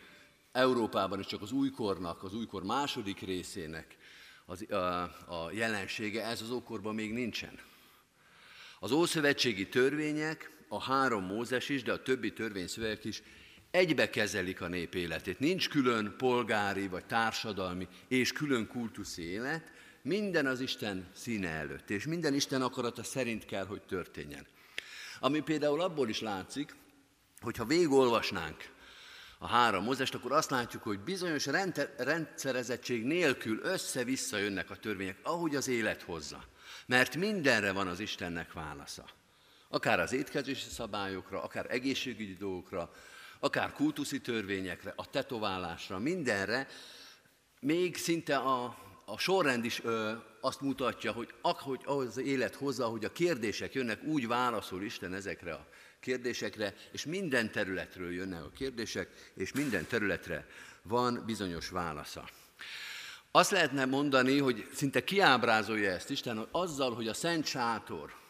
Európában 0.53 1.21
is 1.21 1.27
csak 1.27 1.43
az 1.43 1.53
újkornak, 1.53 2.23
az 2.23 2.35
újkor 2.35 2.63
második 2.63 3.21
részének 3.21 3.97
az, 4.47 4.71
a, 4.71 5.03
a 5.27 5.51
jelensége, 5.53 6.25
ez 6.25 6.43
az 6.43 6.51
ókorban 6.51 6.95
még 6.95 7.13
nincsen. 7.13 7.59
Az 8.81 8.91
ószövetségi 8.91 9.69
törvények 9.69 10.51
a 10.73 10.81
három 10.81 11.25
Mózes 11.25 11.69
is, 11.69 11.83
de 11.83 11.93
a 11.93 12.03
többi 12.03 12.33
törvényszövegek 12.33 13.05
is 13.05 13.23
egybe 13.71 14.11
kezelik 14.11 14.61
a 14.61 14.69
nép 14.69 14.95
életét. 14.95 15.39
Nincs 15.39 15.69
külön 15.69 16.15
polgári 16.19 16.89
vagy 16.89 17.05
társadalmi 17.05 17.89
és 18.09 18.33
külön 18.33 18.67
kultuszi 18.67 19.23
élet, 19.23 19.71
minden 20.03 20.47
az 20.47 20.61
Isten 20.61 21.07
színe 21.15 21.49
előtt, 21.49 21.91
és 21.91 22.07
minden 22.07 22.35
Isten 22.35 22.63
akarata 22.63 23.03
szerint 23.03 23.45
kell, 23.45 23.67
hogy 23.67 23.83
történjen. 23.83 24.47
Ami 25.21 25.41
például 25.41 25.81
abból 25.81 26.09
is 26.09 26.21
látszik, 26.21 26.75
hogyha 27.41 27.65
végigolvasnánk 27.65 28.71
a 29.39 29.47
három 29.47 29.85
mozest, 29.85 30.15
akkor 30.15 30.33
azt 30.33 30.51
látjuk, 30.51 30.83
hogy 30.83 31.01
bizonyos 31.01 31.47
rendszerezettség 31.97 33.05
nélkül 33.05 33.61
össze-vissza 33.63 34.37
jönnek 34.39 34.71
a 34.71 34.77
törvények, 34.77 35.19
ahogy 35.23 35.57
az 35.57 35.69
élet 35.69 36.03
hozza. 36.03 36.45
Mert 36.87 37.17
mindenre 37.17 37.73
van 37.73 37.87
az 37.87 38.01
Istennek 38.01 38.53
válasza. 38.53 39.21
Akár 39.73 40.01
az 40.01 40.13
étkezési 40.13 40.69
szabályokra, 40.71 41.43
akár 41.43 41.67
egészségügyi 41.69 42.35
dolgokra, 42.35 42.93
akár 43.41 43.73
kultuszi 43.73 44.21
törvényekre, 44.21 44.93
a 44.97 45.11
tetoválásra, 45.11 45.99
mindenre, 45.99 46.67
még 47.61 47.97
szinte 47.97 48.37
a, 48.37 48.77
a 49.05 49.19
sorrend 49.19 49.65
is 49.65 49.85
ö, 49.85 50.13
azt 50.41 50.61
mutatja, 50.61 51.13
hogy 51.13 51.35
ahogy 51.43 51.81
az 51.85 52.17
élet 52.17 52.55
hozza, 52.55 52.87
hogy 52.87 53.05
a 53.05 53.13
kérdések 53.13 53.75
jönnek, 53.75 54.03
úgy 54.03 54.27
válaszol 54.27 54.83
Isten 54.83 55.15
ezekre 55.15 55.53
a 55.53 55.67
kérdésekre, 56.01 56.75
és 56.91 57.05
minden 57.05 57.51
területről 57.51 58.13
jönnek 58.13 58.45
a 58.45 58.51
kérdések, 58.51 59.33
és 59.35 59.53
minden 59.53 59.87
területre 59.87 60.47
van 60.83 61.23
bizonyos 61.27 61.69
válasza. 61.69 62.29
Azt 63.31 63.51
lehetne 63.51 63.85
mondani, 63.85 64.39
hogy 64.39 64.69
szinte 64.75 65.05
kiábrázolja 65.05 65.91
ezt 65.91 66.11
Isten, 66.11 66.37
hogy 66.37 66.49
azzal, 66.51 66.95
hogy 66.95 67.09
a 67.09 67.15
Szent 67.15 67.47
Sátor, 67.47 68.21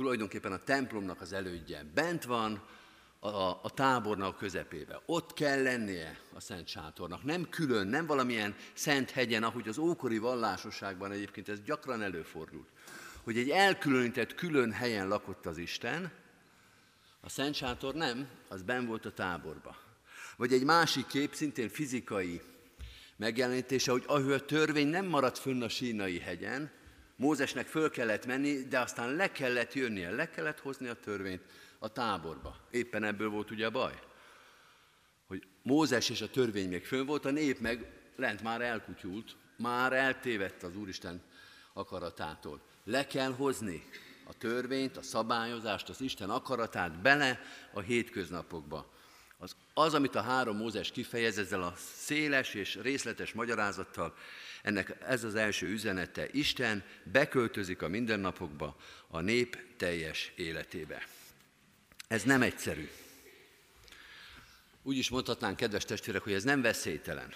tulajdonképpen 0.00 0.52
a 0.52 0.64
templomnak 0.64 1.20
az 1.20 1.32
elődje. 1.32 1.84
Bent 1.94 2.24
van 2.24 2.62
a, 3.18 3.28
a 3.62 3.70
tábornak 3.74 4.36
közepébe. 4.36 5.00
Ott 5.06 5.32
kell 5.32 5.62
lennie 5.62 6.18
a 6.34 6.40
Szent 6.40 6.68
Sátornak. 6.68 7.24
Nem 7.24 7.48
külön, 7.48 7.86
nem 7.86 8.06
valamilyen 8.06 8.54
szent 8.72 9.10
hegyen, 9.10 9.42
ahogy 9.42 9.68
az 9.68 9.78
ókori 9.78 10.18
vallásosságban 10.18 11.12
egyébként 11.12 11.48
ez 11.48 11.60
gyakran 11.60 12.02
előfordult. 12.02 12.68
Hogy 13.22 13.38
egy 13.38 13.50
elkülönített, 13.50 14.34
külön 14.34 14.72
helyen 14.72 15.08
lakott 15.08 15.46
az 15.46 15.58
Isten, 15.58 16.12
a 17.20 17.28
Szent 17.28 17.54
Sátor 17.54 17.94
nem, 17.94 18.28
az 18.48 18.62
ben 18.62 18.86
volt 18.86 19.06
a 19.06 19.12
táborba. 19.12 19.76
Vagy 20.36 20.52
egy 20.52 20.64
másik 20.64 21.06
kép, 21.06 21.34
szintén 21.34 21.68
fizikai 21.68 22.40
megjelenítése, 23.16 23.90
hogy 23.90 24.04
ahol 24.06 24.32
a 24.32 24.44
törvény 24.44 24.88
nem 24.88 25.06
maradt 25.06 25.38
fönn 25.38 25.62
a 25.62 25.68
sínai 25.68 26.18
hegyen, 26.18 26.78
Mózesnek 27.20 27.66
föl 27.66 27.90
kellett 27.90 28.26
menni, 28.26 28.62
de 28.68 28.78
aztán 28.78 29.14
le 29.14 29.32
kellett 29.32 29.72
jönnie, 29.72 30.10
le 30.10 30.30
kellett 30.30 30.60
hozni 30.60 30.88
a 30.88 30.94
törvényt 30.94 31.42
a 31.78 31.88
táborba. 31.88 32.56
Éppen 32.70 33.04
ebből 33.04 33.28
volt 33.28 33.50
ugye 33.50 33.66
a 33.66 33.70
baj. 33.70 34.00
Hogy 35.26 35.46
Mózes 35.62 36.08
és 36.08 36.20
a 36.20 36.30
törvény 36.30 36.68
még 36.68 36.84
fönn 36.84 37.06
volt, 37.06 37.24
a 37.24 37.30
nép 37.30 37.58
meg 37.58 37.92
lent 38.16 38.42
már 38.42 38.60
elkutyult, 38.60 39.36
már 39.56 39.92
eltévedt 39.92 40.62
az 40.62 40.76
Úristen 40.76 41.22
akaratától. 41.72 42.60
Le 42.84 43.06
kell 43.06 43.32
hozni 43.32 43.84
a 44.24 44.32
törvényt, 44.38 44.96
a 44.96 45.02
szabályozást, 45.02 45.88
az 45.88 46.00
Isten 46.00 46.30
akaratát 46.30 47.00
bele 47.00 47.40
a 47.72 47.80
hétköznapokba. 47.80 48.92
Az, 49.38 49.56
az, 49.74 49.94
amit 49.94 50.14
a 50.14 50.22
három 50.22 50.56
Mózes 50.56 50.90
kifejez 50.90 51.38
ezzel 51.38 51.62
a 51.62 51.74
széles 51.76 52.54
és 52.54 52.78
részletes 52.82 53.32
magyarázattal, 53.32 54.14
ennek 54.62 54.96
ez 55.06 55.24
az 55.24 55.34
első 55.34 55.66
üzenete. 55.66 56.28
Isten 56.30 56.84
beköltözik 57.02 57.82
a 57.82 57.88
mindennapokba, 57.88 58.76
a 59.08 59.20
nép 59.20 59.58
teljes 59.76 60.32
életébe. 60.36 61.06
Ez 62.08 62.22
nem 62.22 62.42
egyszerű. 62.42 62.88
Úgy 64.82 64.96
is 64.96 65.08
mondhatnánk, 65.08 65.56
kedves 65.56 65.84
testvérek, 65.84 66.22
hogy 66.22 66.32
ez 66.32 66.44
nem 66.44 66.62
veszélytelen. 66.62 67.34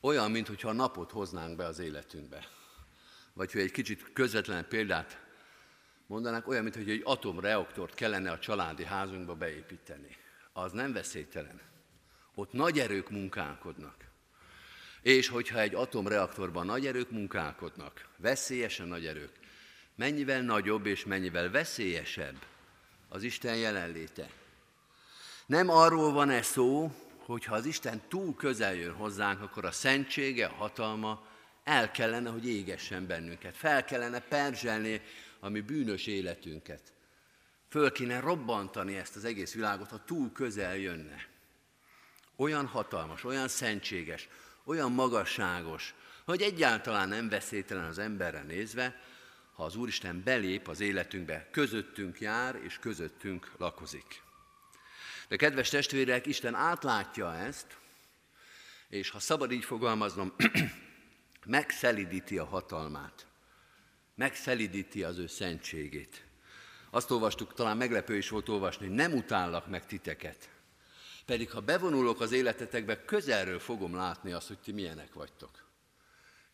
Olyan, 0.00 0.30
mintha 0.30 0.68
a 0.68 0.72
napot 0.72 1.10
hoznánk 1.10 1.56
be 1.56 1.64
az 1.64 1.78
életünkbe. 1.78 2.48
Vagy 3.32 3.52
hogy 3.52 3.60
egy 3.60 3.70
kicsit 3.70 4.12
közvetlen 4.12 4.68
példát 4.68 5.18
mondanánk, 6.06 6.48
olyan, 6.48 6.62
mintha 6.62 6.80
egy 6.80 7.02
atomreaktort 7.04 7.94
kellene 7.94 8.30
a 8.30 8.38
családi 8.38 8.84
házunkba 8.84 9.34
beépíteni. 9.34 10.16
Az 10.52 10.72
nem 10.72 10.92
veszélytelen. 10.92 11.60
Ott 12.34 12.52
nagy 12.52 12.78
erők 12.78 13.10
munkálkodnak. 13.10 14.05
És 15.06 15.28
hogyha 15.28 15.60
egy 15.60 15.74
atomreaktorban 15.74 16.66
nagy 16.66 16.86
erők 16.86 17.10
munkálkodnak, 17.10 18.08
veszélyesen 18.16 18.88
nagy 18.88 19.06
erők, 19.06 19.32
mennyivel 19.94 20.42
nagyobb 20.42 20.86
és 20.86 21.04
mennyivel 21.04 21.50
veszélyesebb 21.50 22.36
az 23.08 23.22
Isten 23.22 23.56
jelenléte. 23.56 24.30
Nem 25.46 25.70
arról 25.70 26.12
van 26.12 26.30
ez 26.30 26.46
szó, 26.46 26.92
hogy 27.18 27.44
ha 27.44 27.54
az 27.54 27.66
Isten 27.66 28.02
túl 28.08 28.34
közel 28.34 28.74
jön 28.74 28.92
hozzánk, 28.92 29.40
akkor 29.40 29.64
a 29.64 29.70
szentsége, 29.70 30.46
a 30.46 30.54
hatalma 30.54 31.26
el 31.64 31.90
kellene, 31.90 32.30
hogy 32.30 32.48
égessen 32.48 33.06
bennünket. 33.06 33.56
Fel 33.56 33.84
kellene 33.84 34.20
perzselni 34.20 35.00
a 35.40 35.48
mi 35.48 35.60
bűnös 35.60 36.06
életünket. 36.06 36.92
Föl 37.68 37.92
kéne 37.92 38.20
robbantani 38.20 38.96
ezt 38.96 39.16
az 39.16 39.24
egész 39.24 39.54
világot, 39.54 39.90
ha 39.90 40.04
túl 40.04 40.32
közel 40.32 40.76
jönne. 40.76 41.26
Olyan 42.36 42.66
hatalmas, 42.66 43.24
olyan 43.24 43.48
szentséges, 43.48 44.28
olyan 44.66 44.92
magasságos, 44.92 45.94
hogy 46.24 46.42
egyáltalán 46.42 47.08
nem 47.08 47.28
veszélytelen 47.28 47.84
az 47.84 47.98
emberre 47.98 48.42
nézve, 48.42 49.00
ha 49.52 49.64
az 49.64 49.76
Úristen 49.76 50.22
belép 50.24 50.68
az 50.68 50.80
életünkbe, 50.80 51.48
közöttünk 51.50 52.20
jár 52.20 52.60
és 52.64 52.78
közöttünk 52.78 53.52
lakozik. 53.58 54.22
De 55.28 55.36
kedves 55.36 55.68
testvérek, 55.68 56.26
Isten 56.26 56.54
átlátja 56.54 57.34
ezt, 57.34 57.78
és 58.88 59.10
ha 59.10 59.18
szabad 59.18 59.52
így 59.52 59.64
fogalmaznom, 59.64 60.34
megszelidíti 61.44 62.38
a 62.38 62.44
hatalmát, 62.44 63.26
megszelidíti 64.14 65.02
az 65.02 65.18
ő 65.18 65.26
szentségét. 65.26 66.24
Azt 66.90 67.10
olvastuk, 67.10 67.54
talán 67.54 67.76
meglepő 67.76 68.16
is 68.16 68.28
volt 68.28 68.48
olvasni, 68.48 68.86
hogy 68.86 68.94
nem 68.94 69.12
utállak 69.12 69.66
meg 69.66 69.86
titeket. 69.86 70.55
Pedig 71.26 71.50
ha 71.50 71.60
bevonulok 71.60 72.20
az 72.20 72.32
életetekbe, 72.32 73.04
közelről 73.04 73.58
fogom 73.58 73.94
látni 73.94 74.32
azt, 74.32 74.46
hogy 74.46 74.58
ti 74.58 74.72
milyenek 74.72 75.12
vagytok. 75.12 75.64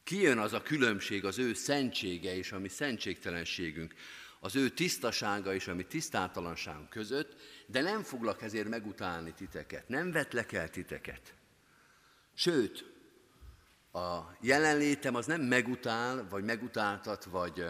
Kijön 0.05 0.39
az 0.39 0.53
a 0.53 0.63
különbség, 0.63 1.25
az 1.25 1.39
ő 1.39 1.55
szentsége 1.55 2.37
és 2.37 2.53
a 2.53 2.59
mi 2.59 2.69
szentségtelenségünk, 2.69 3.95
az 4.41 4.57
ő 4.57 4.69
tisztasága 4.69 5.55
és 5.55 5.69
a 5.69 5.75
mi 5.75 5.85
tisztátalanságunk 5.85 6.89
között, 6.89 7.37
de 7.67 7.81
nem 7.81 8.03
foglak 8.03 8.43
ezért 8.43 8.69
megutálni 8.69 9.33
titeket, 9.33 9.89
nem 9.89 10.13
vetlek 10.13 10.53
el 10.53 10.71
titeket. 10.71 11.35
Sőt, 12.35 12.85
a 13.93 14.19
jelenlétem 14.41 15.15
az 15.15 15.27
nem 15.27 15.41
megutál, 15.41 16.27
vagy 16.31 16.45
megutáltat, 16.45 17.25
vagy, 17.25 17.65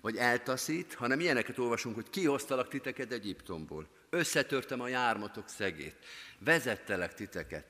vagy 0.00 0.16
eltaszít, 0.16 0.94
hanem 0.94 1.20
ilyeneket 1.20 1.58
olvasunk, 1.58 1.94
hogy 1.94 2.10
kihoztalak 2.10 2.68
titeket 2.68 3.12
Egyiptomból, 3.12 3.88
összetörtem 4.14 4.80
a 4.80 4.88
jármatok 4.88 5.48
szegét, 5.48 5.96
vezettelek 6.38 7.14
titeket. 7.14 7.66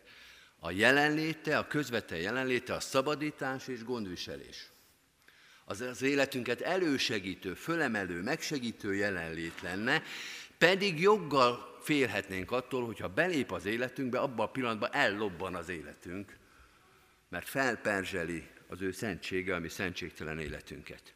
A 0.58 0.70
jelenléte, 0.70 1.58
a 1.58 1.66
közvetlen 1.66 2.20
jelenléte 2.20 2.74
a 2.74 2.80
szabadítás 2.80 3.68
és 3.68 3.84
gondviselés. 3.84 4.68
Az 5.64 5.80
az 5.80 6.02
életünket 6.02 6.60
elősegítő, 6.60 7.54
fölemelő, 7.54 8.22
megsegítő 8.22 8.94
jelenlét 8.94 9.60
lenne, 9.60 10.02
pedig 10.58 11.00
joggal 11.00 11.78
félhetnénk 11.82 12.50
attól, 12.50 12.86
hogyha 12.86 13.08
belép 13.08 13.52
az 13.52 13.64
életünkbe, 13.64 14.18
abban 14.18 14.46
a 14.46 14.50
pillanatban 14.50 14.92
ellobban 14.92 15.54
az 15.54 15.68
életünk, 15.68 16.36
mert 17.28 17.48
felperzseli 17.48 18.48
az 18.68 18.82
ő 18.82 18.92
szentsége, 18.92 19.54
ami 19.54 19.68
szentségtelen 19.68 20.38
életünket. 20.38 21.14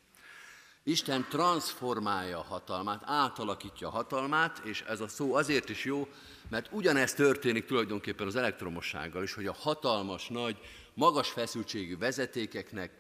Isten 0.83 1.27
transformálja 1.29 2.39
a 2.39 2.43
hatalmát, 2.43 3.03
átalakítja 3.05 3.87
a 3.89 3.91
hatalmát, 3.91 4.59
és 4.65 4.83
ez 4.83 5.01
a 5.01 5.09
szó 5.09 5.35
azért 5.35 5.69
is 5.69 5.85
jó, 5.85 6.09
mert 6.49 6.69
ugyanezt 6.73 7.17
történik 7.17 7.65
tulajdonképpen 7.65 8.27
az 8.27 8.37
elektromossággal 8.37 9.23
is, 9.23 9.35
hogy 9.35 9.47
a 9.47 9.53
hatalmas, 9.53 10.29
nagy, 10.29 10.59
magas 10.95 11.31
feszültségű 11.31 11.99
vezetékeknek 11.99 12.91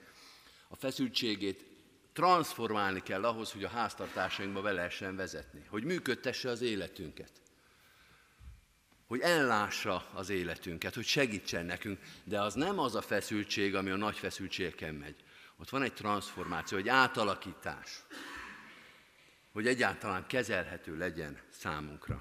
a 0.68 0.76
feszültségét 0.76 1.64
transformálni 2.12 3.02
kell 3.02 3.24
ahhoz, 3.24 3.52
hogy 3.52 3.64
a 3.64 3.68
háztartásainkba 3.68 4.60
be 4.60 4.72
lehessen 4.72 5.16
vezetni, 5.16 5.62
hogy 5.68 5.84
működtesse 5.84 6.50
az 6.50 6.60
életünket, 6.60 7.30
hogy 9.06 9.20
ellássa 9.20 10.06
az 10.14 10.28
életünket, 10.28 10.94
hogy 10.94 11.04
segítsen 11.04 11.66
nekünk, 11.66 11.98
de 12.24 12.40
az 12.40 12.54
nem 12.54 12.78
az 12.78 12.94
a 12.94 13.00
feszültség, 13.00 13.74
ami 13.74 13.90
a 13.90 13.96
nagy 13.96 14.16
feszültségeken 14.16 14.94
megy. 14.94 15.16
Ott 15.60 15.68
van 15.68 15.82
egy 15.82 15.92
transformáció, 15.92 16.78
egy 16.78 16.88
átalakítás, 16.88 18.02
hogy 19.52 19.66
egyáltalán 19.66 20.26
kezelhető 20.26 20.96
legyen 20.96 21.38
számunkra. 21.50 22.20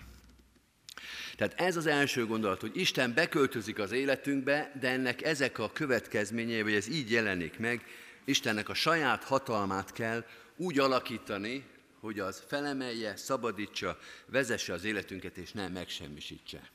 Tehát 1.36 1.60
ez 1.60 1.76
az 1.76 1.86
első 1.86 2.26
gondolat, 2.26 2.62
hogy 2.62 2.78
Isten 2.78 3.14
beköltözik 3.14 3.80
az 3.80 3.92
életünkbe, 3.92 4.72
de 4.80 4.90
ennek 4.90 5.22
ezek 5.22 5.60
a 5.60 5.72
következményei, 5.72 6.62
vagy 6.62 6.74
ez 6.74 6.88
így 6.88 7.12
jelenik 7.12 7.60
meg, 7.60 7.86
Istennek 8.26 8.70
a 8.70 8.74
saját 8.74 9.24
hatalmát 9.24 9.92
kell 9.92 10.26
úgy 10.56 10.80
alakítani, 10.80 11.66
hogy 12.00 12.20
az 12.20 12.44
felemelje, 12.48 13.16
szabadítsa, 13.16 13.98
vezesse 14.26 14.74
az 14.74 14.84
életünket, 14.84 15.38
és 15.38 15.52
nem 15.52 15.72
megsemmisítse. 15.72 16.70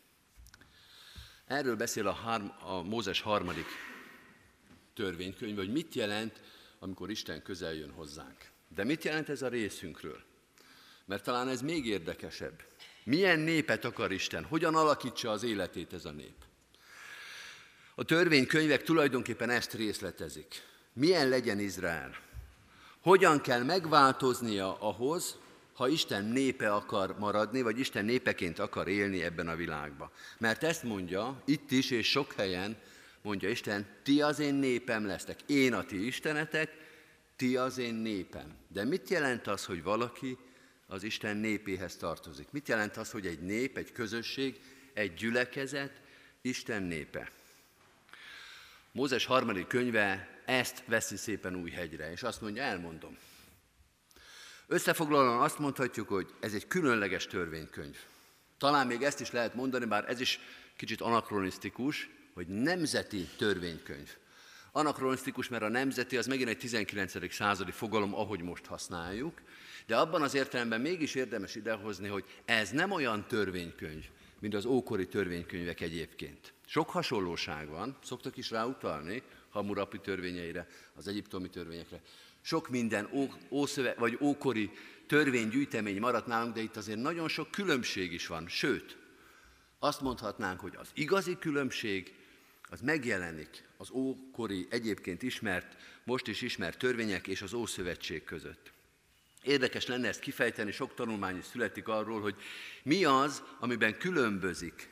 Erről 1.47 1.77
beszél 1.77 2.07
a, 2.07 2.13
harm, 2.13 2.47
a 2.65 2.83
Mózes 2.83 3.21
harmadik 3.21 3.67
törvénykönyv, 4.95 5.57
hogy 5.57 5.73
mit 5.73 5.95
jelent, 5.95 6.41
amikor 6.83 7.11
Isten 7.11 7.43
közel 7.43 7.75
jön 7.75 7.91
hozzánk. 7.91 8.51
De 8.69 8.85
mit 8.85 9.05
jelent 9.05 9.29
ez 9.29 9.43
a 9.43 9.49
részünkről? 9.49 10.21
Mert 11.05 11.25
talán 11.25 11.49
ez 11.49 11.61
még 11.61 11.87
érdekesebb. 11.87 12.63
Milyen 13.05 13.39
népet 13.39 13.85
akar 13.85 14.13
Isten? 14.13 14.45
Hogyan 14.45 14.75
alakítsa 14.75 15.31
az 15.31 15.43
életét 15.43 15.93
ez 15.93 16.05
a 16.05 16.11
nép? 16.11 16.35
A 17.95 18.05
törvénykönyvek 18.05 18.83
tulajdonképpen 18.83 19.51
ezt 19.51 19.73
részletezik. 19.75 20.63
Milyen 20.93 21.29
legyen 21.29 21.59
Izrael? 21.59 22.17
Hogyan 23.01 23.41
kell 23.41 23.63
megváltoznia 23.63 24.81
ahhoz, 24.81 25.37
ha 25.73 25.89
Isten 25.89 26.25
népe 26.25 26.75
akar 26.75 27.19
maradni, 27.19 27.63
vagy 27.63 27.79
Isten 27.79 28.05
népeként 28.05 28.59
akar 28.59 28.89
élni 28.89 29.23
ebben 29.23 29.49
a 29.49 29.57
világban. 29.57 30.11
Mert 30.39 30.63
ezt 30.63 30.83
mondja 30.83 31.43
itt 31.45 31.71
is, 31.71 31.91
és 31.91 32.11
sok 32.11 32.33
helyen 32.33 32.77
mondja 33.23 33.49
Isten, 33.49 33.87
ti 34.03 34.23
az 34.23 34.39
én 34.39 34.55
népem 34.55 35.07
lesztek, 35.07 35.41
én 35.47 35.75
a 35.75 35.85
ti 35.85 36.07
istenetek, 36.07 36.71
ti 37.37 37.57
az 37.57 37.79
én 37.79 37.95
népem. 37.95 38.57
De 38.69 38.85
mit 38.85 39.09
jelent 39.09 39.47
az, 39.47 39.65
hogy 39.65 39.83
valaki 39.83 40.39
az 40.87 41.03
Isten 41.03 41.37
népéhez 41.37 41.97
tartozik? 41.97 42.51
Mit 42.51 42.69
jelent 42.69 42.97
az, 42.97 43.11
hogy 43.11 43.27
egy 43.27 43.41
nép, 43.41 43.77
egy 43.77 43.93
közösség, 43.93 44.61
egy 44.93 45.15
gyülekezet 45.15 46.01
Isten 46.41 46.83
népe? 46.83 47.31
Mózes 48.93 49.25
harmadik 49.25 49.67
könyve 49.67 50.29
ezt 50.45 50.83
veszi 50.87 51.17
szépen 51.17 51.57
új 51.57 51.71
hegyre, 51.71 52.13
és 52.13 52.23
azt 52.23 52.41
mondja, 52.41 52.63
elmondom. 52.63 53.19
Összefoglalóan 54.67 55.41
azt 55.41 55.59
mondhatjuk, 55.59 56.09
hogy 56.09 56.35
ez 56.41 56.55
egy 56.55 56.67
különleges 56.67 57.27
törvénykönyv. 57.27 57.97
Talán 58.59 58.87
még 58.87 59.03
ezt 59.03 59.21
is 59.21 59.31
lehet 59.31 59.55
mondani, 59.55 59.85
bár 59.85 60.09
ez 60.09 60.21
is 60.21 60.41
kicsit 60.77 61.01
anakronisztikus, 61.01 62.09
hogy 62.35 62.47
nemzeti 62.47 63.29
törvénykönyv. 63.37 64.17
Anakronisztikus, 64.73 65.49
mert 65.49 65.63
a 65.63 65.69
nemzeti 65.69 66.17
az 66.17 66.27
megint 66.27 66.49
egy 66.49 66.59
19. 66.59 67.35
századi 67.35 67.71
fogalom, 67.71 68.15
ahogy 68.15 68.43
most 68.43 68.67
használjuk, 68.67 69.41
de 69.87 69.97
abban 69.97 70.23
az 70.23 70.35
értelemben 70.35 70.81
mégis 70.81 71.15
érdemes 71.15 71.55
idehozni, 71.55 72.09
hogy 72.09 72.25
ez 72.45 72.71
nem 72.71 72.91
olyan 72.91 73.27
törvénykönyv, 73.29 74.05
mint 74.41 74.55
az 74.55 74.65
ókori 74.65 75.09
törvénykönyvek 75.09 75.81
egyébként. 75.81 76.53
Sok 76.67 76.91
hasonlóság 76.91 77.69
van, 77.69 77.97
szoktak 78.05 78.37
is 78.37 78.51
rá 78.51 78.67
Hamurapi 79.51 79.99
törvényeire, 79.99 80.67
az 80.95 81.09
egyiptomi 81.09 81.49
törvényekre. 81.49 82.01
Sok 82.41 82.69
minden 82.69 83.09
ó, 83.13 83.27
ószöve, 83.51 83.95
vagy 83.99 84.19
ókori 84.21 84.71
törvénygyűjtemény 85.07 86.01
maradt 86.01 86.27
nálunk, 86.27 86.55
de 86.55 86.61
itt 86.61 86.77
azért 86.77 86.99
nagyon 86.99 87.29
sok 87.29 87.51
különbség 87.51 88.13
is 88.13 88.27
van. 88.27 88.49
Sőt, 88.49 88.97
azt 89.79 90.01
mondhatnánk, 90.01 90.61
hogy 90.61 90.75
az 90.77 90.91
igazi 90.95 91.39
különbség 91.39 92.15
az 92.73 92.81
megjelenik 92.81 93.65
az 93.77 93.91
ókori 93.91 94.67
egyébként 94.71 95.23
ismert, 95.23 95.77
most 96.05 96.27
is 96.27 96.41
ismert 96.41 96.79
törvények 96.79 97.27
és 97.27 97.43
az 97.43 97.53
Ószövetség 97.53 98.25
között. 98.25 98.73
Érdekes 99.43 99.87
lenne 99.87 100.09
ezt 100.09 100.21
kifejteni, 100.21 100.73
sok 100.73 100.95
tanulmány 100.95 101.37
is 101.37 101.45
születik 101.45 101.89
arról, 101.89 102.21
hogy 102.21 102.35
mi 102.83 103.05
az, 103.05 103.43
amiben 103.61 103.99
különbözik 103.99 104.91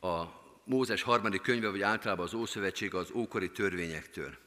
a 0.00 0.24
Mózes 0.64 1.02
harmadik 1.02 1.40
könyve, 1.40 1.68
vagy 1.68 1.82
általában 1.82 2.24
az 2.24 2.34
Ószövetség 2.34 2.94
az 2.94 3.10
ókori 3.10 3.50
törvényektől. 3.50 4.38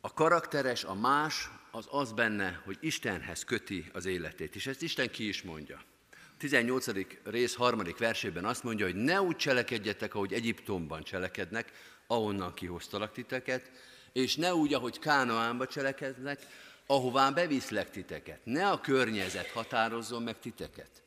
A 0.00 0.12
karakteres, 0.12 0.84
a 0.84 0.94
más, 0.94 1.48
az 1.70 1.86
az 1.90 2.12
benne, 2.12 2.62
hogy 2.64 2.78
Istenhez 2.80 3.44
köti 3.44 3.90
az 3.92 4.04
életét, 4.04 4.54
és 4.54 4.66
ezt 4.66 4.82
Isten 4.82 5.10
ki 5.10 5.28
is 5.28 5.42
mondja. 5.42 5.82
18. 6.40 6.86
rész 7.24 7.54
harmadik 7.54 7.98
versében 7.98 8.44
azt 8.44 8.62
mondja, 8.62 8.86
hogy 8.86 8.94
ne 8.94 9.20
úgy 9.20 9.36
cselekedjetek, 9.36 10.14
ahogy 10.14 10.32
Egyiptomban 10.32 11.02
cselekednek, 11.02 11.72
ahonnan 12.06 12.54
kihoztalak 12.54 13.12
titeket, 13.12 13.70
és 14.12 14.36
ne 14.36 14.54
úgy, 14.54 14.74
ahogy 14.74 14.98
Kánaánba 14.98 15.66
cselekednek, 15.66 16.46
ahová 16.86 17.30
beviszlek 17.30 17.90
titeket. 17.90 18.40
Ne 18.44 18.68
a 18.68 18.80
környezet 18.80 19.50
határozzon 19.50 20.22
meg 20.22 20.38
titeket. 20.38 21.02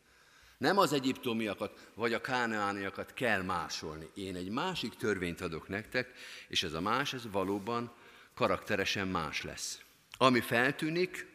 Nem 0.58 0.78
az 0.78 0.94
egyiptomiakat 0.94 1.90
vagy 1.94 2.14
a 2.14 2.22
kánaániakat 2.22 3.14
kell 3.14 3.42
másolni. 3.42 4.10
Én 4.14 4.36
egy 4.36 4.50
másik 4.50 4.96
törvényt 4.96 5.42
adok 5.42 5.68
nektek, 5.68 6.12
és 6.48 6.64
ez 6.64 6.74
a 6.74 6.82
más, 6.82 7.14
ez 7.14 7.32
valóban 7.32 7.94
karakteresen 8.34 9.08
más 9.08 9.42
lesz. 9.42 9.82
Ami 10.18 10.42
feltűnik, 10.42 11.28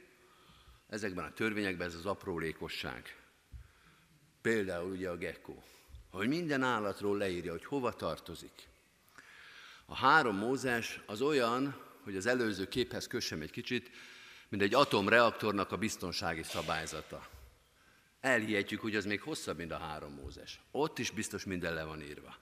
ezekben 0.89 1.25
a 1.25 1.33
törvényekben 1.33 1.87
ez 1.87 1.95
az 1.95 2.07
aprólékosság. 2.07 3.18
Például 4.49 4.91
ugye 4.91 5.09
a 5.09 5.17
gekkó, 5.17 5.63
hogy 6.11 6.29
minden 6.29 6.63
állatról 6.63 7.17
leírja, 7.17 7.51
hogy 7.51 7.65
hova 7.65 7.93
tartozik. 7.93 8.69
A 9.87 9.95
három 9.95 10.37
Mózes 10.37 11.01
az 11.07 11.21
olyan, 11.21 11.81
hogy 12.03 12.17
az 12.17 12.27
előző 12.27 12.69
képhez 12.69 13.07
kössem 13.07 13.41
egy 13.41 13.51
kicsit, 13.51 13.91
mint 14.49 14.63
egy 14.63 14.75
atomreaktornak 14.75 15.73
a 15.73 15.77
biztonsági 15.77 16.43
szabályzata. 16.43 17.29
Elhihetjük, 18.21 18.81
hogy 18.81 18.97
az 18.97 19.05
még 19.05 19.21
hosszabb, 19.21 19.57
mint 19.57 19.73
a 19.73 19.79
három 19.79 20.13
Mózes. 20.13 20.61
Ott 20.71 20.99
is 20.99 21.11
biztos 21.11 21.45
minden 21.45 21.75
le 21.75 21.85
van 21.85 22.03
írva. 22.03 22.37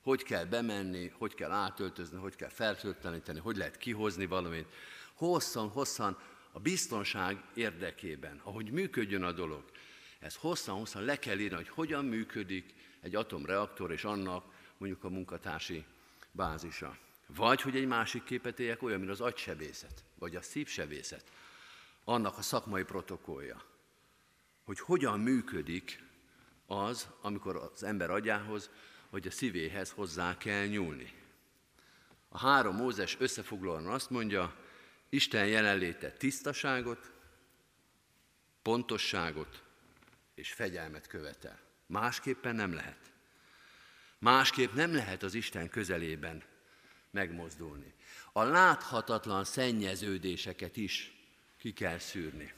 Hogy 0.00 0.22
kell 0.22 0.44
bemenni, 0.44 1.08
hogy 1.08 1.34
kell 1.34 1.50
átöltözni, 1.50 2.18
hogy 2.18 2.36
kell 2.36 2.48
feltölteníteni, 2.48 3.38
hogy 3.38 3.56
lehet 3.56 3.76
kihozni 3.76 4.26
valamit. 4.26 4.66
Hosszan-hosszan 5.14 6.18
a 6.52 6.60
biztonság 6.60 7.42
érdekében, 7.54 8.40
ahogy 8.44 8.70
működjön 8.70 9.22
a 9.22 9.32
dolog. 9.32 9.64
Ez 10.18 10.36
hosszan-hosszan 10.36 11.02
le 11.02 11.18
kell 11.18 11.38
írni, 11.38 11.56
hogy 11.56 11.68
hogyan 11.68 12.04
működik 12.04 12.74
egy 13.00 13.14
atomreaktor 13.14 13.92
és 13.92 14.04
annak 14.04 14.44
mondjuk 14.76 15.04
a 15.04 15.08
munkatársi 15.08 15.84
bázisa. 16.32 16.96
Vagy, 17.26 17.60
hogy 17.60 17.76
egy 17.76 17.86
másik 17.86 18.24
képet 18.24 18.60
éljek, 18.60 18.82
olyan, 18.82 18.98
mint 18.98 19.10
az 19.10 19.20
agysebészet, 19.20 20.04
vagy 20.18 20.36
a 20.36 20.42
szívsebészet, 20.42 21.30
annak 22.04 22.38
a 22.38 22.42
szakmai 22.42 22.84
protokollja, 22.84 23.62
hogy 24.64 24.80
hogyan 24.80 25.20
működik 25.20 26.02
az, 26.66 27.08
amikor 27.20 27.56
az 27.56 27.82
ember 27.82 28.10
agyához, 28.10 28.70
vagy 29.10 29.26
a 29.26 29.30
szívéhez 29.30 29.90
hozzá 29.90 30.36
kell 30.36 30.66
nyúlni. 30.66 31.12
A 32.28 32.38
három 32.38 32.76
Mózes 32.76 33.16
összefoglalóan 33.18 33.86
azt 33.86 34.10
mondja, 34.10 34.56
Isten 35.08 35.46
jelenléte 35.46 36.10
tisztaságot, 36.10 37.12
pontosságot 38.62 39.62
és 40.36 40.52
fegyelmet 40.52 41.06
követel. 41.06 41.58
Másképpen 41.86 42.54
nem 42.54 42.74
lehet. 42.74 43.12
Másképp 44.18 44.72
nem 44.72 44.94
lehet 44.94 45.22
az 45.22 45.34
Isten 45.34 45.68
közelében 45.68 46.42
megmozdulni. 47.10 47.94
A 48.32 48.42
láthatatlan 48.42 49.44
szennyeződéseket 49.44 50.76
is 50.76 51.12
ki 51.58 51.72
kell 51.72 51.98
szűrni. 51.98 52.52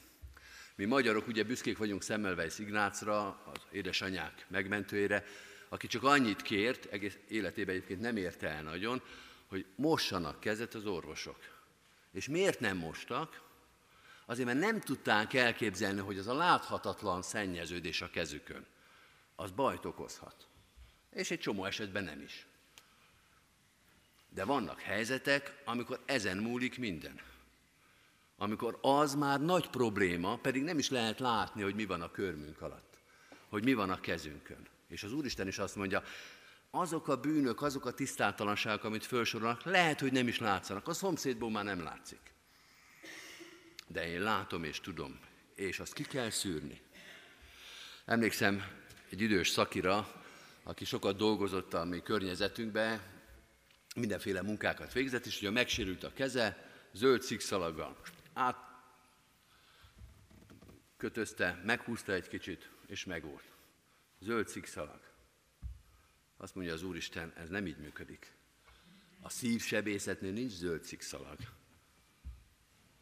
Mi 0.75 0.85
magyarok 0.85 1.27
ugye 1.27 1.43
büszkék 1.43 1.79
vagyunk 1.79 2.03
Szemmelweis 2.03 2.59
Ignácra, 2.59 3.27
az 3.29 3.61
édesanyák 3.71 4.47
megmentőjére, 4.49 5.25
aki 5.69 5.87
csak 5.87 6.03
annyit 6.03 6.43
kért, 6.43 6.85
egész 6.85 7.19
életében 7.29 7.75
egyébként 7.75 8.01
nem 8.01 8.17
érte 8.17 8.49
el 8.49 8.63
nagyon, 8.63 9.03
hogy 9.47 9.67
mossanak 9.75 10.41
kezet 10.41 10.75
az 10.75 10.87
orvosok. 10.87 11.39
És 12.13 12.29
miért 12.29 12.61
nem 12.61 12.77
mostak? 12.77 13.48
Azért, 14.31 14.47
mert 14.47 14.59
nem 14.59 14.81
tudták 14.81 15.35
elképzelni, 15.35 16.01
hogy 16.01 16.19
az 16.19 16.27
a 16.27 16.35
láthatatlan 16.35 17.23
szennyeződés 17.23 18.03
a 18.03 18.11
kezükön, 18.11 18.67
az 19.37 19.51
bajt 19.51 19.85
okozhat. 19.85 20.47
És 21.11 21.31
egy 21.31 21.39
csomó 21.39 21.65
esetben 21.65 22.05
nem 22.05 22.21
is. 22.21 22.47
De 24.29 24.45
vannak 24.45 24.81
helyzetek, 24.81 25.63
amikor 25.65 26.01
ezen 26.05 26.37
múlik 26.37 26.79
minden. 26.79 27.21
Amikor 28.37 28.79
az 28.81 29.15
már 29.15 29.41
nagy 29.41 29.69
probléma, 29.71 30.37
pedig 30.37 30.63
nem 30.63 30.79
is 30.79 30.91
lehet 30.91 31.19
látni, 31.19 31.63
hogy 31.63 31.75
mi 31.75 31.87
van 31.87 32.03
a 32.03 32.11
körmünk 32.11 32.61
alatt, 32.61 32.99
hogy 33.49 33.65
mi 33.65 33.75
van 33.75 33.91
a 33.91 34.01
kezünkön. 34.01 34.67
És 34.89 35.03
az 35.03 35.13
Úristen 35.13 35.47
is 35.47 35.59
azt 35.59 35.77
mondja, 35.77 36.03
azok 36.71 37.09
a 37.09 37.21
bűnök, 37.21 37.63
azok 37.63 37.87
a 37.87 37.95
tisztátalanságok, 37.95 38.85
amit 38.85 39.07
felsorolnak, 39.07 39.63
lehet, 39.63 40.01
hogy 40.01 40.13
nem 40.13 40.29
is 40.29 40.39
látszanak. 40.39 40.89
A 40.89 40.93
szomszédból 40.93 41.51
már 41.51 41.65
nem 41.65 41.83
látszik. 41.83 42.37
De 43.89 44.07
én 44.07 44.21
látom 44.21 44.65
és 44.65 44.81
tudom, 44.81 45.19
és 45.55 45.79
azt 45.79 45.93
ki 45.93 46.03
kell 46.03 46.31
szűrni. 46.31 46.81
Emlékszem 48.05 48.65
egy 49.11 49.21
idős 49.21 49.49
szakira, 49.49 50.23
aki 50.63 50.85
sokat 50.85 51.17
dolgozott 51.17 51.75
a 51.75 51.85
mi 51.85 52.03
környezetünkbe, 52.03 53.03
mindenféle 53.95 54.43
munkákat 54.43 54.93
végzett, 54.93 55.27
és 55.27 55.39
ugye 55.39 55.51
megsérült 55.51 56.05
a 56.05 56.13
keze, 56.13 56.71
zöld 56.93 57.23
szikszalaggal 57.23 57.97
át 58.39 58.57
kötözte, 60.97 61.61
meghúzta 61.65 62.13
egy 62.13 62.29
kicsit, 62.29 62.71
és 62.87 63.05
megvolt. 63.05 63.53
Zöld 64.21 64.49
szikszalag. 64.49 65.01
Azt 66.37 66.55
mondja 66.55 66.73
az 66.75 66.83
Úristen, 66.83 67.33
ez 67.37 67.49
nem 67.49 67.67
így 67.67 67.79
működik. 67.79 68.33
A 69.21 69.29
szívsebészetnél 69.29 70.33
nincs 70.33 70.53
zöld 70.53 70.85
szikszalag. 70.85 71.39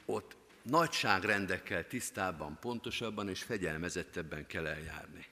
Ott 0.05 0.37
nagyságrendekkel 0.69 1.87
tisztábban, 1.87 2.59
pontosabban 2.61 3.29
és 3.29 3.43
fegyelmezettebben 3.43 4.47
kell 4.47 4.67
eljárni. 4.67 5.27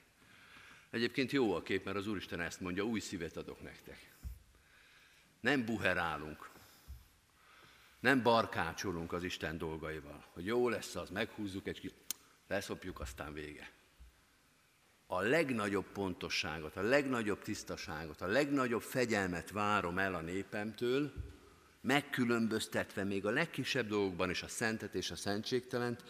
Egyébként 0.90 1.32
jó 1.32 1.54
a 1.54 1.62
kép, 1.62 1.84
mert 1.84 1.96
az 1.96 2.06
Úristen 2.06 2.40
ezt 2.40 2.60
mondja, 2.60 2.84
új 2.84 3.00
szívet 3.00 3.36
adok 3.36 3.62
nektek. 3.62 4.12
Nem 5.40 5.64
buherálunk, 5.64 6.50
nem 8.00 8.22
barkácsolunk 8.22 9.12
az 9.12 9.22
Isten 9.22 9.58
dolgaival, 9.58 10.24
hogy 10.32 10.46
jó 10.46 10.68
lesz 10.68 10.94
az, 10.94 11.10
meghúzzuk 11.10 11.66
egy 11.66 11.80
kicsit, 11.80 11.94
leszopjuk, 12.48 13.00
aztán 13.00 13.32
vége. 13.32 13.70
A 15.06 15.20
legnagyobb 15.20 15.86
pontosságot, 15.92 16.76
a 16.76 16.82
legnagyobb 16.82 17.42
tisztaságot, 17.42 18.20
a 18.20 18.26
legnagyobb 18.26 18.82
fegyelmet 18.82 19.50
várom 19.50 19.98
el 19.98 20.14
a 20.14 20.20
népemtől, 20.20 21.12
megkülönböztetve 21.84 23.04
még 23.04 23.26
a 23.26 23.30
legkisebb 23.30 23.88
dolgokban 23.88 24.30
is 24.30 24.42
a 24.42 24.48
szentet 24.48 24.94
és 24.94 25.10
a 25.10 25.16
szentségtelent, 25.16 26.04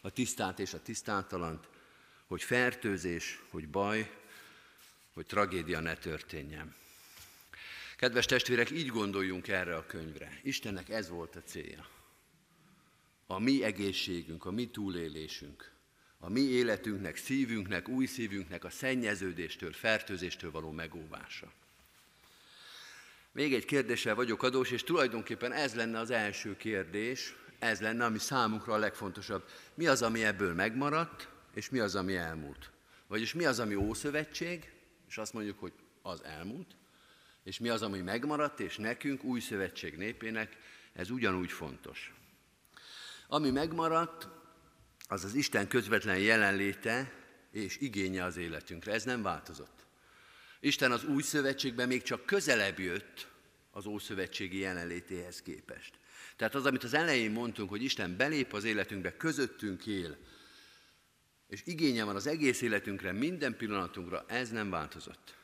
a 0.00 0.10
tisztát 0.10 0.58
és 0.58 0.74
a 0.74 0.82
tisztátalant, 0.82 1.68
hogy 2.26 2.42
fertőzés, 2.42 3.42
hogy 3.50 3.68
baj, 3.68 4.10
hogy 5.12 5.26
tragédia 5.26 5.80
ne 5.80 5.94
történjen. 5.94 6.74
Kedves 7.96 8.26
testvérek, 8.26 8.70
így 8.70 8.86
gondoljunk 8.86 9.48
erre 9.48 9.76
a 9.76 9.86
könyvre. 9.86 10.40
Istennek 10.42 10.88
ez 10.88 11.08
volt 11.08 11.36
a 11.36 11.42
célja. 11.42 11.88
A 13.26 13.38
mi 13.38 13.64
egészségünk, 13.64 14.44
a 14.44 14.50
mi 14.50 14.68
túlélésünk, 14.68 15.72
a 16.18 16.28
mi 16.28 16.40
életünknek, 16.40 17.16
szívünknek, 17.16 17.88
új 17.88 18.06
szívünknek 18.06 18.64
a 18.64 18.70
szennyeződéstől, 18.70 19.72
fertőzéstől 19.72 20.50
való 20.50 20.70
megóvása. 20.70 21.52
Még 23.32 23.54
egy 23.54 23.64
kérdéssel 23.64 24.14
vagyok 24.14 24.42
adós, 24.42 24.70
és 24.70 24.82
tulajdonképpen 24.82 25.52
ez 25.52 25.74
lenne 25.74 25.98
az 25.98 26.10
első 26.10 26.56
kérdés, 26.56 27.34
ez 27.58 27.80
lenne, 27.80 28.04
ami 28.04 28.18
számunkra 28.18 28.72
a 28.72 28.78
legfontosabb. 28.78 29.44
Mi 29.74 29.86
az, 29.86 30.02
ami 30.02 30.24
ebből 30.24 30.54
megmaradt, 30.54 31.28
és 31.54 31.70
mi 31.70 31.78
az, 31.78 31.94
ami 31.94 32.16
elmúlt? 32.16 32.70
Vagyis 33.06 33.34
mi 33.34 33.44
az, 33.44 33.58
ami 33.58 33.74
Ószövetség, 33.74 34.72
és 35.08 35.18
azt 35.18 35.32
mondjuk, 35.32 35.58
hogy 35.58 35.72
az 36.02 36.24
elmúlt, 36.24 36.76
és 37.44 37.58
mi 37.58 37.68
az, 37.68 37.82
ami 37.82 38.00
megmaradt, 38.00 38.60
és 38.60 38.76
nekünk, 38.76 39.24
új 39.24 39.40
szövetség 39.40 39.96
népének, 39.96 40.56
ez 40.92 41.10
ugyanúgy 41.10 41.52
fontos. 41.52 42.12
Ami 43.28 43.50
megmaradt, 43.50 44.28
az 45.08 45.24
az 45.24 45.34
Isten 45.34 45.68
közvetlen 45.68 46.18
jelenléte 46.18 47.12
és 47.50 47.76
igénye 47.76 48.24
az 48.24 48.36
életünkre. 48.36 48.92
Ez 48.92 49.04
nem 49.04 49.22
változott. 49.22 49.86
Isten 50.60 50.92
az 50.92 51.04
új 51.04 51.22
szövetségben 51.22 51.88
még 51.88 52.02
csak 52.02 52.26
közelebb 52.26 52.78
jött 52.78 53.28
az 53.70 53.86
Ószövetségi 53.86 54.58
jelenlétéhez 54.58 55.42
képest. 55.42 55.98
Tehát 56.36 56.54
az, 56.54 56.66
amit 56.66 56.84
az 56.84 56.94
elején 56.94 57.30
mondtunk, 57.30 57.68
hogy 57.68 57.82
Isten 57.82 58.16
belép 58.16 58.52
az 58.52 58.64
életünkbe, 58.64 59.16
közöttünk 59.16 59.86
él, 59.86 60.16
és 61.48 61.62
igénye 61.64 62.04
van 62.04 62.16
az 62.16 62.26
egész 62.26 62.60
életünkre, 62.60 63.12
minden 63.12 63.56
pillanatunkra, 63.56 64.24
ez 64.28 64.50
nem 64.50 64.70
változott. 64.70 65.36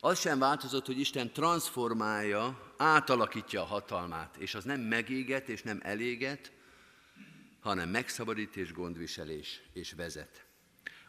Az 0.00 0.20
sem 0.20 0.38
változott, 0.38 0.86
hogy 0.86 0.98
Isten 0.98 1.32
transformálja, 1.32 2.72
átalakítja 2.76 3.60
a 3.62 3.66
hatalmát, 3.66 4.36
és 4.36 4.54
az 4.54 4.64
nem 4.64 4.80
megéget 4.80 5.48
és 5.48 5.62
nem 5.62 5.80
eléget, 5.82 6.52
hanem 7.60 7.88
megszabadít 7.88 8.56
és 8.56 8.72
gondviselés 8.72 9.62
és 9.72 9.92
vezet. 9.92 10.44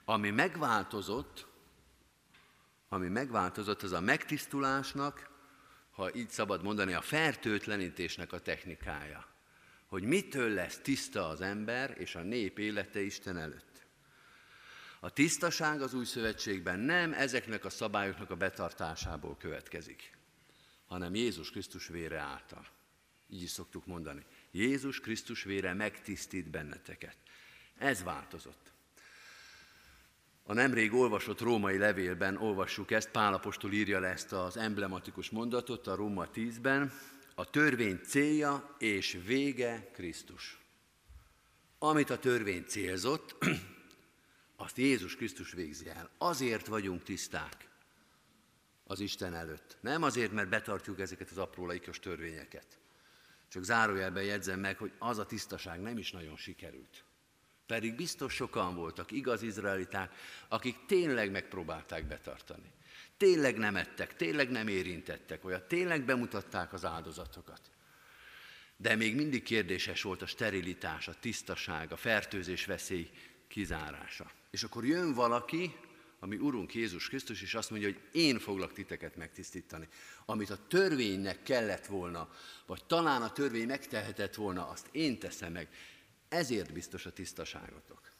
Ami 0.06 0.30
megváltozott, 0.30 1.48
ami 2.90 3.08
megváltozott, 3.08 3.82
az 3.82 3.92
a 3.92 4.02
megtisztulásnak, 4.02 5.30
ha 5.92 6.14
így 6.14 6.30
szabad 6.30 6.64
mondani, 6.64 6.94
a 6.94 7.02
fertőtlenítésnek 7.02 8.34
a 8.34 8.40
technikája. 8.40 9.28
Hogy 9.86 10.04
mitől 10.04 10.50
lesz 10.50 10.78
tiszta 10.78 11.28
az 11.28 11.42
ember 11.42 11.96
és 11.98 12.16
a 12.16 12.22
nép 12.22 12.60
élete 12.60 13.02
Isten 13.02 13.38
előtt. 13.38 13.88
A 15.00 15.10
tisztaság 15.10 15.82
az 15.82 15.94
új 15.94 16.06
szövetségben 16.06 16.80
nem 16.80 17.14
ezeknek 17.14 17.66
a 17.66 17.70
szabályoknak 17.70 18.30
a 18.30 18.36
betartásából 18.36 19.38
következik, 19.38 20.18
hanem 20.86 21.16
Jézus 21.16 21.52
Krisztus 21.52 21.88
vére 21.88 22.20
által. 22.20 22.68
Így 23.30 23.42
is 23.42 23.50
szoktuk 23.50 23.86
mondani. 23.86 24.26
Jézus 24.52 25.00
Krisztus 25.00 25.44
vére 25.44 25.74
megtisztít 25.74 26.50
benneteket. 26.50 27.18
Ez 27.78 28.04
változott. 28.04 28.72
A 30.50 30.54
nemrég 30.54 30.94
olvasott 30.94 31.40
római 31.40 31.78
levélben 31.78 32.38
olvassuk 32.38 32.92
ezt, 32.92 33.10
Pálapostól 33.10 33.72
írja 33.72 34.00
le 34.00 34.08
ezt 34.08 34.34
az 34.34 34.58
emblematikus 34.58 35.30
mondatot 35.30 35.88
a 35.88 35.96
Róma 35.96 36.28
10-ben. 36.34 36.92
A 37.36 37.50
törvény 37.50 38.00
célja 38.04 38.76
és 38.78 39.20
vége 39.26 39.90
Krisztus. 39.94 40.60
Amit 41.80 42.10
a 42.10 42.20
törvény 42.20 42.64
célzott, 42.68 43.36
azt 44.66 44.78
Jézus 44.78 45.16
Krisztus 45.16 45.52
végzi 45.52 45.90
el. 45.90 46.10
Azért 46.18 46.68
vagyunk 46.68 47.04
tiszták 47.04 47.70
az 48.84 49.00
Isten 49.00 49.34
előtt. 49.34 49.78
Nem 49.82 50.04
azért, 50.04 50.32
mert 50.32 50.50
betartjuk 50.50 51.00
ezeket 51.00 51.30
az 51.30 51.38
apró 51.38 51.66
laikos 51.66 52.00
törvényeket. 52.00 52.80
Csak 53.48 53.64
zárójelben 53.64 54.24
jegyzem 54.24 54.60
meg, 54.60 54.78
hogy 54.78 54.92
az 55.00 55.18
a 55.18 55.26
tisztaság 55.26 55.82
nem 55.82 55.98
is 55.98 56.12
nagyon 56.12 56.38
sikerült. 56.38 57.04
Pedig 57.70 57.96
biztos 57.96 58.34
sokan 58.34 58.76
voltak, 58.76 59.12
igaz 59.12 59.42
izraeliták, 59.42 60.14
akik 60.48 60.76
tényleg 60.88 61.32
megpróbálták 61.32 62.08
betartani. 62.08 62.72
Tényleg 63.18 63.58
nem 63.58 63.76
ettek, 63.76 64.16
tényleg 64.16 64.50
nem 64.50 64.68
érintettek 64.68 65.46
olyat, 65.46 65.68
tényleg 65.68 66.06
bemutatták 66.06 66.74
az 66.74 66.86
áldozatokat. 66.86 67.62
De 68.78 68.96
még 68.96 69.16
mindig 69.16 69.44
kérdéses 69.44 70.02
volt 70.02 70.22
a 70.22 70.26
sterilitás, 70.26 71.08
a 71.08 71.14
tisztaság, 71.20 71.92
a 71.92 71.98
fertőzés 71.98 72.66
veszély 72.66 73.10
kizárása. 73.48 74.32
És 74.52 74.64
akkor 74.64 74.86
jön 74.86 75.14
valaki, 75.14 75.76
ami 76.20 76.36
Urunk 76.36 76.74
Jézus 76.74 77.08
Krisztus, 77.08 77.42
és 77.42 77.56
azt 77.56 77.70
mondja, 77.70 77.88
hogy 77.88 78.02
én 78.12 78.40
foglak 78.40 78.74
titeket 78.74 79.16
megtisztítani. 79.16 79.88
Amit 80.26 80.50
a 80.50 80.68
törvénynek 80.68 81.44
kellett 81.44 81.86
volna, 81.86 82.30
vagy 82.66 82.86
talán 82.86 83.22
a 83.22 83.32
törvény 83.32 83.68
megtehetett 83.68 84.36
volna, 84.36 84.68
azt 84.70 84.88
én 84.92 85.20
teszem 85.20 85.52
meg. 85.52 85.68
Ezért 86.30 86.74
biztos 86.74 87.06
a 87.06 87.14
tisztaságotok. 87.14 88.12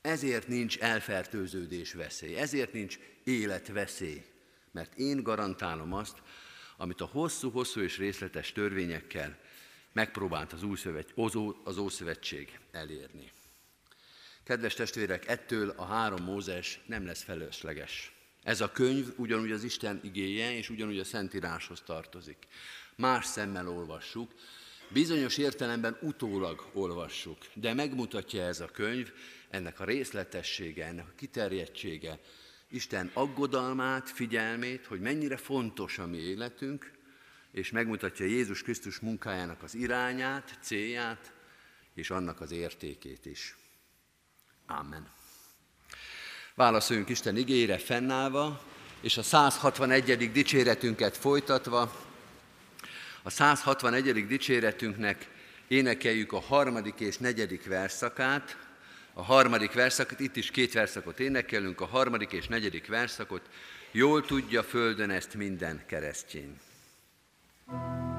Ezért 0.00 0.48
nincs 0.48 0.78
elfertőződés 0.78 1.92
veszély, 1.92 2.36
ezért 2.36 2.72
nincs 2.72 2.98
életveszély, 3.24 4.24
mert 4.70 4.98
én 4.98 5.22
garantálom 5.22 5.92
azt, 5.92 6.22
amit 6.76 7.00
a 7.00 7.06
hosszú-hosszú 7.06 7.80
és 7.80 7.98
részletes 7.98 8.52
törvényekkel 8.52 9.38
megpróbált 9.92 10.52
az, 10.52 10.62
új 10.62 10.76
szövet, 10.76 11.12
az 11.64 11.76
Ószövetség 11.76 12.58
elérni. 12.70 13.32
Kedves 14.44 14.74
testvérek, 14.74 15.28
ettől 15.28 15.70
a 15.76 15.84
három 15.84 16.24
Mózes 16.24 16.80
nem 16.86 17.06
lesz 17.06 17.22
felősleges. 17.22 18.12
Ez 18.42 18.60
a 18.60 18.72
könyv 18.72 19.12
ugyanúgy 19.16 19.52
az 19.52 19.64
Isten 19.64 20.00
igéje, 20.02 20.56
és 20.56 20.70
ugyanúgy 20.70 20.98
a 20.98 21.04
Szentíráshoz 21.04 21.80
tartozik. 21.80 22.46
Más 22.96 23.26
szemmel 23.26 23.68
olvassuk, 23.68 24.32
bizonyos 24.92 25.36
értelemben 25.36 25.98
utólag 26.00 26.70
olvassuk, 26.72 27.38
de 27.54 27.74
megmutatja 27.74 28.42
ez 28.42 28.60
a 28.60 28.66
könyv, 28.66 29.12
ennek 29.50 29.80
a 29.80 29.84
részletessége, 29.84 30.86
ennek 30.86 31.06
a 31.08 31.14
kiterjedtsége, 31.16 32.18
Isten 32.68 33.10
aggodalmát, 33.12 34.10
figyelmét, 34.10 34.86
hogy 34.86 35.00
mennyire 35.00 35.36
fontos 35.36 35.98
a 35.98 36.06
mi 36.06 36.16
életünk, 36.16 36.90
és 37.50 37.70
megmutatja 37.70 38.26
Jézus 38.26 38.62
Krisztus 38.62 38.98
munkájának 38.98 39.62
az 39.62 39.74
irányát, 39.74 40.58
célját, 40.62 41.32
és 41.94 42.10
annak 42.10 42.40
az 42.40 42.50
értékét 42.50 43.26
is. 43.26 43.56
Amen. 44.66 45.10
Válaszoljunk 46.54 47.08
Isten 47.08 47.36
igére 47.36 47.78
fennállva, 47.78 48.62
és 49.00 49.16
a 49.16 49.22
161. 49.22 50.32
dicséretünket 50.32 51.16
folytatva, 51.16 52.11
a 53.22 53.30
161. 53.30 54.26
dicséretünknek 54.26 55.28
énekeljük 55.68 56.32
a 56.32 56.40
harmadik 56.40 57.00
és 57.00 57.18
negyedik 57.18 57.66
verszakát. 57.66 58.56
A 59.14 59.22
harmadik 59.22 59.72
verszakot, 59.72 60.20
itt 60.20 60.36
is 60.36 60.50
két 60.50 60.72
verszakot 60.72 61.20
énekelünk, 61.20 61.80
a 61.80 61.86
harmadik 61.86 62.32
és 62.32 62.46
negyedik 62.46 62.86
verszakot, 62.86 63.42
jól 63.90 64.22
tudja 64.24 64.62
földön 64.62 65.10
ezt 65.10 65.34
minden 65.34 65.82
keresztény. 65.86 66.58
thank 67.66 68.06
you 68.06 68.11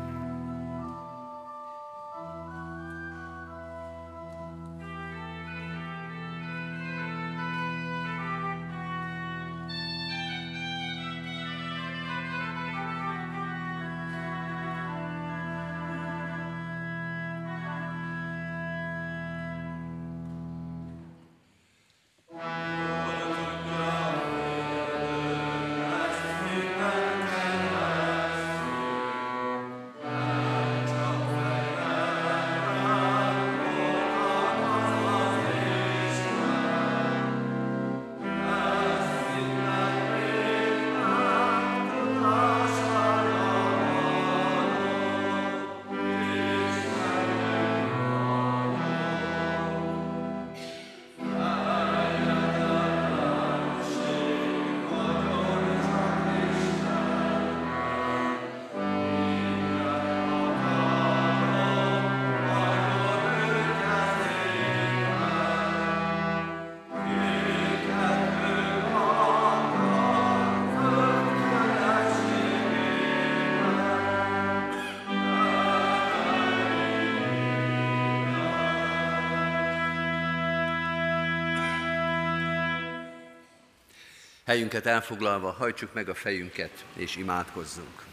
Helyünket 84.54 84.86
elfoglalva 84.86 85.52
hajtsuk 85.52 85.94
meg 85.94 86.10
a 86.10 86.14
fejünket 86.14 86.86
és 86.96 87.16
imádkozzunk. 87.16 88.04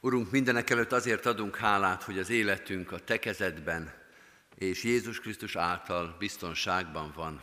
Urunk, 0.00 0.30
mindenek 0.30 0.70
előtt 0.70 0.92
azért 0.92 1.26
adunk 1.26 1.56
hálát, 1.56 2.02
hogy 2.02 2.18
az 2.18 2.30
életünk 2.30 2.92
a 2.92 3.04
Te 3.04 3.18
kezedben 3.18 3.92
és 4.54 4.84
Jézus 4.84 5.20
Krisztus 5.20 5.56
által 5.56 6.16
biztonságban 6.18 7.12
van. 7.16 7.42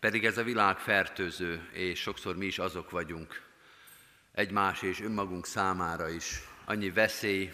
Pedig 0.00 0.24
ez 0.24 0.38
a 0.38 0.42
világ 0.42 0.78
fertőző, 0.78 1.68
és 1.72 2.00
sokszor 2.00 2.36
mi 2.36 2.46
is 2.46 2.58
azok 2.58 2.90
vagyunk, 2.90 3.42
egymás 4.32 4.82
és 4.82 5.00
önmagunk 5.00 5.46
számára 5.46 6.08
is. 6.08 6.40
Annyi 6.64 6.90
veszély, 6.90 7.52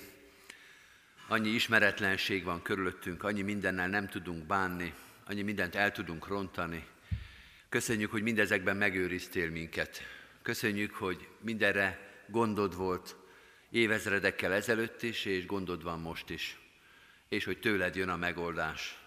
Annyi 1.30 1.48
ismeretlenség 1.48 2.44
van 2.44 2.62
körülöttünk, 2.62 3.22
annyi 3.22 3.42
mindennel 3.42 3.88
nem 3.88 4.08
tudunk 4.08 4.46
bánni, 4.46 4.94
annyi 5.26 5.42
mindent 5.42 5.74
el 5.74 5.92
tudunk 5.92 6.26
rontani. 6.26 6.86
Köszönjük, 7.68 8.10
hogy 8.10 8.22
mindezekben 8.22 8.76
megőriztél 8.76 9.50
minket. 9.50 10.00
Köszönjük, 10.42 10.94
hogy 10.94 11.28
mindenre 11.40 11.98
gondod 12.26 12.76
volt 12.76 13.16
évezredekkel 13.70 14.52
ezelőtt 14.52 15.02
is, 15.02 15.24
és 15.24 15.46
gondod 15.46 15.82
van 15.82 16.00
most 16.00 16.30
is. 16.30 16.58
És 17.28 17.44
hogy 17.44 17.58
tőled 17.58 17.96
jön 17.96 18.08
a 18.08 18.16
megoldás. 18.16 18.98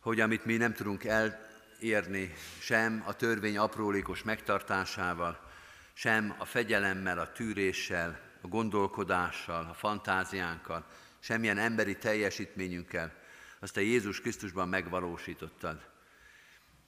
Hogy 0.00 0.20
amit 0.20 0.44
mi 0.44 0.56
nem 0.56 0.72
tudunk 0.72 1.04
elérni 1.04 2.34
sem 2.60 3.02
a 3.06 3.16
törvény 3.16 3.58
aprólékos 3.58 4.22
megtartásával, 4.22 5.50
sem 5.92 6.34
a 6.38 6.44
fegyelemmel, 6.44 7.18
a 7.18 7.32
tűréssel, 7.32 8.20
a 8.40 8.46
gondolkodással, 8.46 9.66
a 9.70 9.74
fantáziánkkal, 9.74 10.86
semmilyen 11.22 11.58
emberi 11.58 11.96
teljesítményünkkel, 11.96 13.14
azt 13.58 13.76
a 13.76 13.80
Jézus 13.80 14.20
Krisztusban 14.20 14.68
megvalósítottad. 14.68 15.90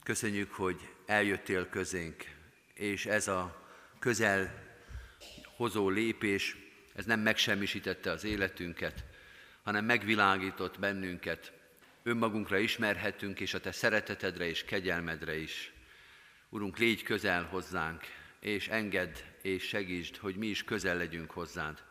Köszönjük, 0.03 0.53
hogy 0.53 0.89
eljöttél 1.07 1.69
közénk, 1.69 2.25
és 2.75 3.07
ez 3.07 3.29
a 3.29 3.69
közel 3.99 4.63
hozó 5.57 5.89
lépés, 5.89 6.57
ez 6.95 7.05
nem 7.05 7.21
megsemmisítette 7.21 8.11
az 8.11 8.25
életünket, 8.25 9.05
hanem 9.63 9.85
megvilágított 9.85 10.79
bennünket, 10.79 11.53
önmagunkra 12.03 12.59
ismerhetünk, 12.59 13.41
és 13.41 13.55
a 13.55 13.61
Te 13.61 13.73
szeretetedre 13.73 14.47
és 14.47 14.65
kegyelmedre 14.65 15.37
is. 15.37 15.73
Urunk, 16.49 16.79
légy 16.79 17.03
közel 17.03 17.45
hozzánk, 17.45 18.03
és 18.41 18.69
engedd 18.69 19.15
és 19.43 19.63
segítsd, 19.63 20.17
hogy 20.17 20.37
mi 20.37 20.47
is 20.47 20.65
közel 20.65 20.97
legyünk 20.97 21.31
hozzád. 21.31 21.83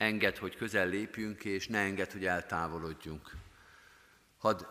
Engedd, 0.00 0.38
hogy 0.38 0.56
közel 0.56 0.88
lépjünk, 0.88 1.44
és 1.44 1.66
ne 1.68 1.78
engedd, 1.78 2.12
hogy 2.12 2.26
eltávolodjunk. 2.26 3.30
Hadd 4.38 4.62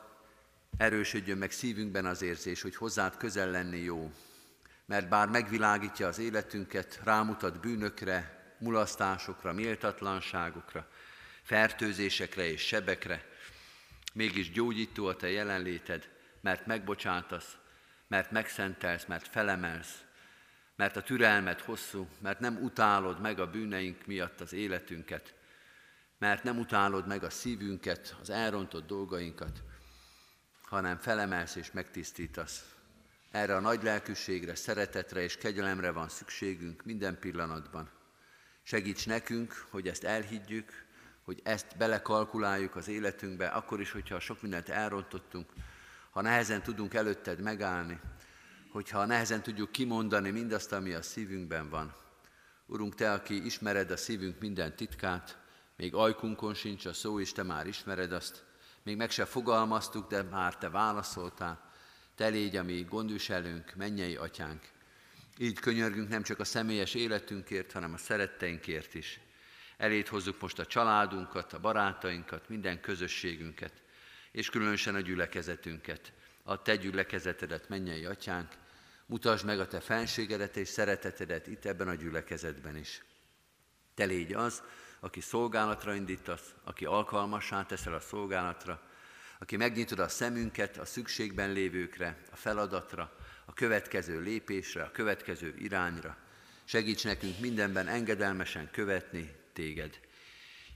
erősödjön 0.78 1.38
meg 1.38 1.52
szívünkben 1.52 2.06
az 2.06 2.22
érzés, 2.22 2.62
hogy 2.62 2.76
hozzád 2.76 3.18
közel 3.18 3.50
lenni 3.52 3.78
jó, 3.78 4.12
mert 4.86 5.10
bár 5.10 5.28
megvilágítja 5.28 6.08
az 6.08 6.20
életünket, 6.20 7.00
rámutat 7.04 7.60
bűnökre, 7.60 8.54
mulasztásokra, 8.60 9.54
méltatlanságokra, 9.54 10.90
fertőzésekre 11.44 12.52
és 12.52 12.62
sebekre, 12.62 13.26
mégis 14.14 14.52
gyógyító 14.52 15.06
a 15.06 15.16
te 15.16 15.30
jelenléted, 15.30 16.10
mert 16.42 16.66
megbocsátasz, 16.66 17.58
mert 18.08 18.32
megszentelsz, 18.32 19.06
mert 19.06 19.28
felemelsz, 19.28 20.04
mert 20.80 20.96
a 20.96 21.02
türelmet 21.02 21.62
hosszú, 21.62 22.08
mert 22.20 22.40
nem 22.40 22.64
utálod 22.64 23.22
meg 23.22 23.40
a 23.40 23.50
bűneink 23.50 24.06
miatt 24.06 24.42
az 24.42 24.54
életünket, 24.54 25.34
mert 26.18 26.44
nem 26.44 26.60
utálod 26.60 27.08
meg 27.08 27.24
a 27.24 27.30
szívünket, 27.30 28.16
az 28.22 28.30
elrontott 28.30 28.88
dolgainkat, 28.88 29.64
hanem 30.62 30.98
felemelsz 30.98 31.56
és 31.56 31.72
megtisztítasz. 31.72 32.76
Erre 33.32 33.56
a 33.56 33.60
nagy 33.60 33.84
lelkűségre, 33.84 34.56
szeretetre 34.56 35.22
és 35.22 35.38
kegyelemre 35.38 35.92
van 35.92 36.10
szükségünk 36.10 36.86
minden 36.86 37.20
pillanatban. 37.20 37.90
Segíts 38.64 39.08
nekünk, 39.08 39.66
hogy 39.70 39.88
ezt 39.88 40.04
elhiggyük, 40.04 40.86
hogy 41.24 41.42
ezt 41.44 41.78
belekalkuláljuk 41.78 42.76
az 42.76 42.88
életünkbe, 42.88 43.48
akkor 43.48 43.80
is, 43.82 43.92
hogyha 43.92 44.20
sok 44.20 44.42
mindent 44.42 44.70
elrontottunk, 44.70 45.50
ha 46.10 46.22
nehezen 46.22 46.62
tudunk 46.62 46.94
előtted 46.94 47.40
megállni, 47.40 48.00
hogyha 48.70 49.05
nehezen 49.05 49.41
tudjuk 49.41 49.72
kimondani 49.72 50.30
mindazt, 50.30 50.72
ami 50.72 50.93
a 50.93 51.01
szívünkben 51.01 51.70
van. 51.70 51.95
Urunk, 52.65 52.95
Te, 52.95 53.11
aki 53.11 53.45
ismered 53.45 53.91
a 53.91 53.97
szívünk 53.97 54.39
minden 54.39 54.76
titkát, 54.76 55.38
még 55.76 55.93
ajkunkon 55.93 56.53
sincs 56.53 56.86
a 56.86 56.93
szó, 56.93 57.20
és 57.20 57.32
Te 57.32 57.43
már 57.43 57.67
ismered 57.67 58.11
azt, 58.11 58.43
még 58.84 58.97
meg 58.97 59.11
se 59.11 59.26
fogalmaztuk, 59.26 60.09
de 60.09 60.24
már 60.24 60.57
Te 60.57 60.70
válaszoltál. 60.70 61.72
Te 62.15 62.28
légy 62.28 62.55
a 62.55 62.63
mi 62.63 62.88
mennyei 63.76 64.15
atyánk. 64.15 64.70
Így 65.38 65.59
könyörgünk 65.59 66.09
nem 66.09 66.24
csak 66.24 66.39
a 66.39 66.43
személyes 66.43 66.93
életünkért, 66.93 67.72
hanem 67.72 67.93
a 67.93 67.97
szeretteinkért 67.97 68.93
is. 68.93 69.20
Elét 69.78 70.07
hozzuk 70.07 70.41
most 70.41 70.59
a 70.59 70.65
családunkat, 70.65 71.53
a 71.53 71.59
barátainkat, 71.59 72.49
minden 72.49 72.82
közösségünket, 72.82 73.82
és 74.32 74.49
különösen 74.49 74.95
a 74.95 74.99
gyülekezetünket 74.99 76.13
a 76.50 76.62
te 76.62 76.76
gyülekezetedet, 76.76 77.70
mennyei 77.70 78.06
atyánk, 78.06 78.52
mutasd 79.06 79.45
meg 79.45 79.60
a 79.60 79.68
te 79.68 79.80
fenségedet 79.80 80.58
és 80.58 80.68
szeretetedet 80.68 81.47
itt 81.47 81.66
ebben 81.66 81.88
a 81.88 81.93
gyülekezetben 81.93 82.78
is. 82.78 83.04
Te 83.93 84.06
légy 84.06 84.34
az, 84.34 84.64
aki 85.00 85.22
szolgálatra 85.22 85.93
indítasz, 85.93 86.54
aki 86.64 86.86
alkalmassá 86.86 87.66
teszel 87.66 87.93
a 87.93 88.00
szolgálatra, 88.00 88.82
aki 89.39 89.58
megnyitod 89.58 90.00
a 90.00 90.08
szemünket 90.08 90.78
a 90.78 90.86
szükségben 90.86 91.52
lévőkre, 91.52 92.18
a 92.32 92.36
feladatra, 92.36 93.16
a 93.45 93.54
következő 93.54 94.20
lépésre, 94.20 94.84
a 94.84 94.91
következő 94.91 95.56
irányra. 95.58 96.18
Segíts 96.64 97.04
nekünk 97.04 97.39
mindenben 97.39 97.88
engedelmesen 97.88 98.70
követni 98.72 99.36
téged. 99.54 100.00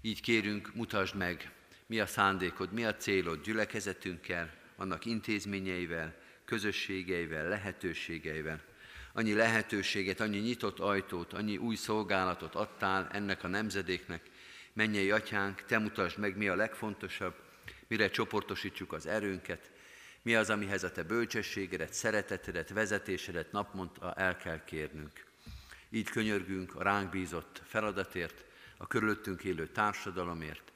Így 0.02 0.22
kérünk, 0.22 0.74
mutasd 0.74 1.16
meg, 1.16 1.52
mi 1.86 2.00
a 2.00 2.06
szándékod, 2.06 2.74
mi 2.74 2.86
a 2.86 2.96
célod 2.96 3.44
gyülekezetünkkel, 3.44 4.62
annak 4.84 5.06
intézményeivel, 5.06 6.16
közösségeivel, 6.46 7.48
lehetőségeivel. 7.48 8.62
Annyi 9.14 9.34
lehetőséget, 9.34 10.20
annyi 10.20 10.38
nyitott 10.38 10.80
ajtót, 10.80 11.34
annyi 11.34 11.58
új 11.58 11.76
szolgálatot 11.76 12.56
adtál 12.56 13.10
ennek 13.12 13.44
a 13.44 13.48
nemzedéknek. 13.48 14.22
Mennyei 14.74 15.12
atyánk, 15.12 15.64
te 15.66 15.78
mutasd 15.78 16.18
meg, 16.18 16.38
mi 16.38 16.48
a 16.48 16.56
legfontosabb, 16.56 17.36
mire 17.88 18.10
csoportosítsuk 18.10 18.94
az 18.94 19.06
erőnket, 19.06 19.72
mi 20.22 20.36
az, 20.36 20.50
amihez 20.50 20.84
a 20.84 20.92
te 20.92 21.04
bölcsességedet, 21.04 21.94
szeretetedet, 21.94 22.70
vezetésedet 22.70 23.52
napmonta 23.52 24.14
el 24.14 24.38
kell 24.38 24.64
kérnünk. 24.64 25.26
Így 25.90 26.10
könyörgünk 26.10 26.76
a 26.76 26.84
ránk 26.84 27.10
bízott 27.10 27.62
feladatért, 27.66 28.46
a 28.78 28.88
körülöttünk 28.88 29.44
élő 29.44 29.68
társadalomért, 29.68 30.73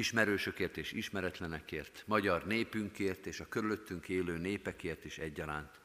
ismerősökért 0.00 0.76
és 0.76 0.92
ismeretlenekért, 0.92 2.02
magyar 2.06 2.46
népünkért 2.46 3.26
és 3.26 3.40
a 3.40 3.48
körülöttünk 3.48 4.08
élő 4.08 4.38
népekért 4.38 5.04
is 5.04 5.18
egyaránt. 5.18 5.80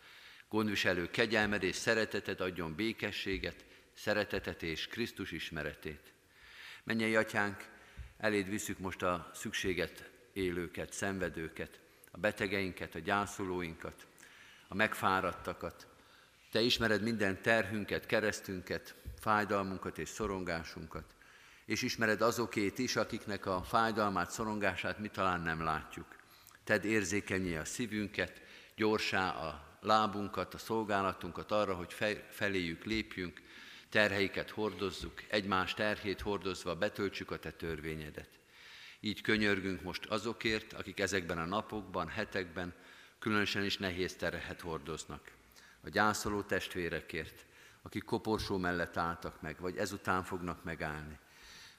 Gondviselő 0.50 1.10
kegyelmed 1.10 1.64
és 1.64 1.76
szeretetet 1.76 2.42
adjon 2.42 2.76
békességet, 2.76 3.66
szeretetet 3.94 4.64
és 4.64 4.88
Krisztus 4.88 5.32
ismeretét. 5.32 6.14
Mennyei 6.84 7.16
atyánk, 7.16 7.68
eléd 8.18 8.50
visszük 8.50 8.80
most 8.80 9.02
a 9.02 9.32
szükséget 9.34 10.10
élőket, 10.34 10.94
szenvedőket, 10.94 11.80
a 12.12 12.18
betegeinket, 12.18 12.96
a 12.96 13.00
gyászolóinkat, 13.00 14.08
a 14.68 14.76
megfáradtakat. 14.76 15.88
Te 16.52 16.62
ismered 16.62 17.02
minden 17.02 17.42
terhünket, 17.42 18.06
keresztünket, 18.06 18.96
fájdalmunkat 19.20 19.98
és 19.98 20.10
szorongásunkat 20.10 21.16
és 21.66 21.82
ismered 21.82 22.22
azokét 22.22 22.78
is, 22.78 22.96
akiknek 22.96 23.46
a 23.46 23.64
fájdalmát, 23.64 24.32
szorongását 24.32 25.00
mi 25.00 25.08
talán 25.08 25.42
nem 25.42 25.64
látjuk. 25.64 26.16
Ted 26.64 26.86
érzékenyé 26.86 27.56
a 27.56 27.66
szívünket, 27.66 28.42
gyorsá 28.76 29.30
a 29.30 29.78
lábunkat, 29.82 30.54
a 30.54 30.58
szolgálatunkat 30.58 31.52
arra, 31.52 31.76
hogy 31.76 31.96
feléjük 32.30 32.84
lépjünk, 32.84 33.42
terheiket 33.90 34.50
hordozzuk, 34.50 35.24
egymás 35.28 35.74
terhét 35.74 36.22
hordozva 36.22 36.76
betöltsük 36.76 37.32
a 37.32 37.40
te 37.40 37.52
törvényedet. 37.52 38.30
Így 39.00 39.22
könyörgünk 39.22 39.82
most 39.82 40.06
azokért, 40.06 40.74
akik 40.74 41.00
ezekben 41.00 41.38
a 41.38 41.46
napokban, 41.46 42.08
hetekben 42.08 42.74
különösen 43.20 43.64
is 43.64 43.78
nehéz 43.78 44.16
terhet 44.16 44.62
hordoznak. 44.62 45.32
A 45.82 45.90
gyászoló 45.90 46.42
testvérekért, 46.42 47.46
akik 47.82 48.04
koporsó 48.04 48.58
mellett 48.58 48.98
álltak 48.98 49.42
meg, 49.42 49.60
vagy 49.60 49.78
ezután 49.78 50.24
fognak 50.24 50.64
megállni 50.64 51.20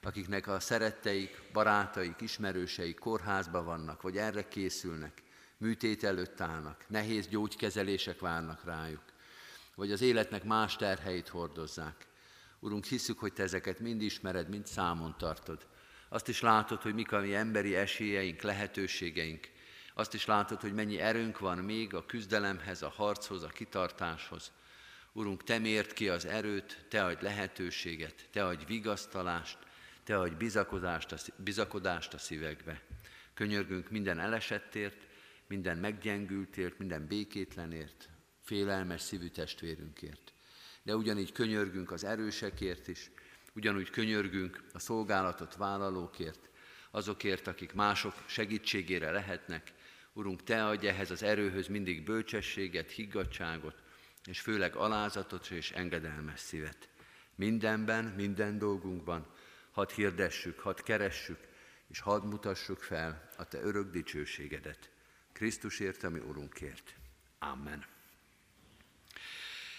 akiknek 0.03 0.47
a 0.47 0.59
szeretteik, 0.59 1.41
barátaik, 1.53 2.21
ismerőseik 2.21 2.99
kórházba 2.99 3.63
vannak, 3.63 4.01
vagy 4.01 4.17
erre 4.17 4.47
készülnek, 4.47 5.23
műtét 5.57 6.03
előtt 6.03 6.41
állnak, 6.41 6.85
nehéz 6.87 7.27
gyógykezelések 7.27 8.19
várnak 8.19 8.63
rájuk, 8.63 9.03
vagy 9.75 9.91
az 9.91 10.01
életnek 10.01 10.43
más 10.43 10.75
terheit 10.75 11.27
hordozzák. 11.27 12.07
Urunk, 12.59 12.85
hiszük, 12.85 13.19
hogy 13.19 13.33
Te 13.33 13.43
ezeket 13.43 13.79
mind 13.79 14.01
ismered, 14.01 14.49
mind 14.49 14.65
számon 14.65 15.15
tartod. 15.17 15.67
Azt 16.09 16.27
is 16.27 16.41
látod, 16.41 16.81
hogy 16.81 16.93
mik 16.93 17.11
a 17.11 17.19
mi 17.19 17.35
emberi 17.35 17.75
esélyeink, 17.75 18.41
lehetőségeink. 18.41 19.49
Azt 19.93 20.13
is 20.13 20.25
látod, 20.25 20.61
hogy 20.61 20.73
mennyi 20.73 20.99
erőnk 20.99 21.39
van 21.39 21.57
még 21.57 21.93
a 21.93 22.05
küzdelemhez, 22.05 22.81
a 22.81 22.89
harchoz, 22.89 23.43
a 23.43 23.47
kitartáshoz. 23.47 24.51
Urunk, 25.13 25.43
Te 25.43 25.57
mért 25.57 25.93
ki 25.93 26.09
az 26.09 26.25
erőt, 26.25 26.85
Te 26.89 27.05
adj 27.05 27.23
lehetőséget, 27.23 28.27
Te 28.31 28.45
adj 28.45 28.65
vigasztalást, 28.65 29.57
te 30.07 30.17
adj 30.17 30.35
bizakodást 30.35 31.11
a, 31.11 31.17
bizakodást 31.35 32.13
a 32.13 32.17
szívekbe. 32.17 32.81
Könyörgünk 33.33 33.89
minden 33.89 34.19
elesettért, 34.19 35.07
minden 35.47 35.77
meggyengültért, 35.77 36.77
minden 36.77 37.07
békétlenért, 37.07 38.09
félelmes 38.43 39.01
szívű 39.01 39.27
testvérünkért. 39.27 40.33
De 40.83 40.95
ugyanígy 40.95 41.31
könyörgünk 41.31 41.91
az 41.91 42.03
erősekért 42.03 42.87
is, 42.87 43.11
ugyanúgy 43.53 43.89
könyörgünk 43.89 44.63
a 44.73 44.79
szolgálatot 44.79 45.55
vállalókért, 45.55 46.49
azokért, 46.91 47.47
akik 47.47 47.73
mások 47.73 48.13
segítségére 48.25 49.11
lehetnek, 49.11 49.73
Urunk, 50.13 50.43
Te 50.43 50.65
adj 50.65 50.87
ehhez 50.87 51.11
az 51.11 51.23
erőhöz 51.23 51.67
mindig 51.67 52.03
bölcsességet, 52.03 52.91
higgadságot, 52.91 53.83
és 54.25 54.39
főleg 54.39 54.75
alázatot 54.75 55.47
és 55.49 55.71
engedelmes 55.71 56.39
szívet. 56.39 56.89
Mindenben, 57.35 58.05
minden 58.05 58.57
dolgunkban 58.57 59.35
hadd 59.77 59.91
hirdessük, 59.91 60.59
hadd 60.59 60.83
keressük, 60.83 61.39
és 61.87 61.99
hadd 61.99 62.23
mutassuk 62.23 62.81
fel 62.81 63.29
a 63.37 63.43
Te 63.43 63.61
örök 63.61 63.91
dicsőségedet. 63.91 64.89
Krisztusért, 65.31 66.03
ami 66.03 66.19
Urunkért. 66.19 66.95
Amen. 67.39 67.85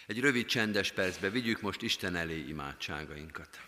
Egy 0.07 0.21
rövid 0.21 0.47
csendes 0.47 0.93
percbe 0.93 1.31
vigyük 1.31 1.61
most 1.61 1.83
Isten 1.83 2.15
elé 2.15 2.39
imádságainkat. 2.39 3.68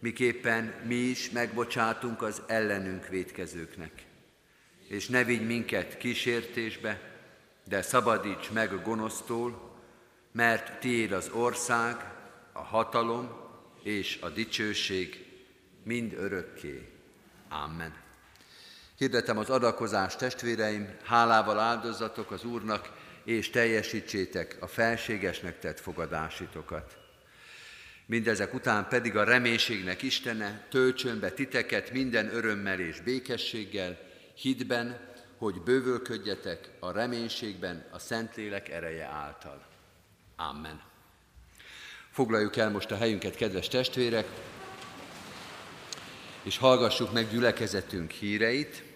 miképpen 0.00 0.74
mi 0.84 0.94
is 0.94 1.30
megbocsátunk 1.30 2.22
az 2.22 2.42
ellenünk 2.46 3.08
védkezőknek. 3.08 3.92
És 4.88 5.08
ne 5.08 5.24
vigy 5.24 5.46
minket 5.46 5.96
kísértésbe, 5.96 7.00
de 7.64 7.82
szabadíts 7.82 8.50
meg 8.50 8.72
a 8.72 8.82
gonosztól, 8.82 9.78
mert 10.32 10.80
tiéd 10.80 11.12
az 11.12 11.28
ország, 11.28 11.96
a 12.52 12.62
hatalom 12.62 13.30
és 13.82 14.18
a 14.20 14.28
dicsőség 14.28 15.26
mind 15.82 16.12
örökké. 16.12 16.88
Amen. 17.48 17.94
Hirdetem 18.96 19.38
az 19.38 19.50
adakozást, 19.50 20.18
testvéreim, 20.18 20.96
hálával 21.04 21.58
áldozatok 21.58 22.30
az 22.30 22.44
Úrnak, 22.44 22.90
és 23.24 23.50
teljesítsétek 23.50 24.56
a 24.60 24.66
felségesnek 24.66 25.58
tett 25.58 25.80
fogadásitokat. 25.80 26.99
Mindezek 28.10 28.54
után 28.54 28.88
pedig 28.88 29.16
a 29.16 29.24
reménységnek 29.24 30.02
Istene 30.02 30.66
töltsön 30.70 31.20
be 31.20 31.30
titeket 31.30 31.92
minden 31.92 32.34
örömmel 32.34 32.80
és 32.80 33.00
békességgel, 33.00 33.98
hitben, 34.34 35.00
hogy 35.36 35.62
bővölködjetek 35.62 36.70
a 36.80 36.92
reménységben 36.92 37.86
a 37.90 37.98
Szentlélek 37.98 38.68
ereje 38.68 39.04
által. 39.04 39.66
Amen. 40.36 40.80
Foglaljuk 42.10 42.56
el 42.56 42.70
most 42.70 42.90
a 42.90 42.96
helyünket, 42.96 43.36
kedves 43.36 43.68
testvérek, 43.68 44.26
és 46.42 46.58
hallgassuk 46.58 47.12
meg 47.12 47.30
gyülekezetünk 47.30 48.10
híreit. 48.10 48.89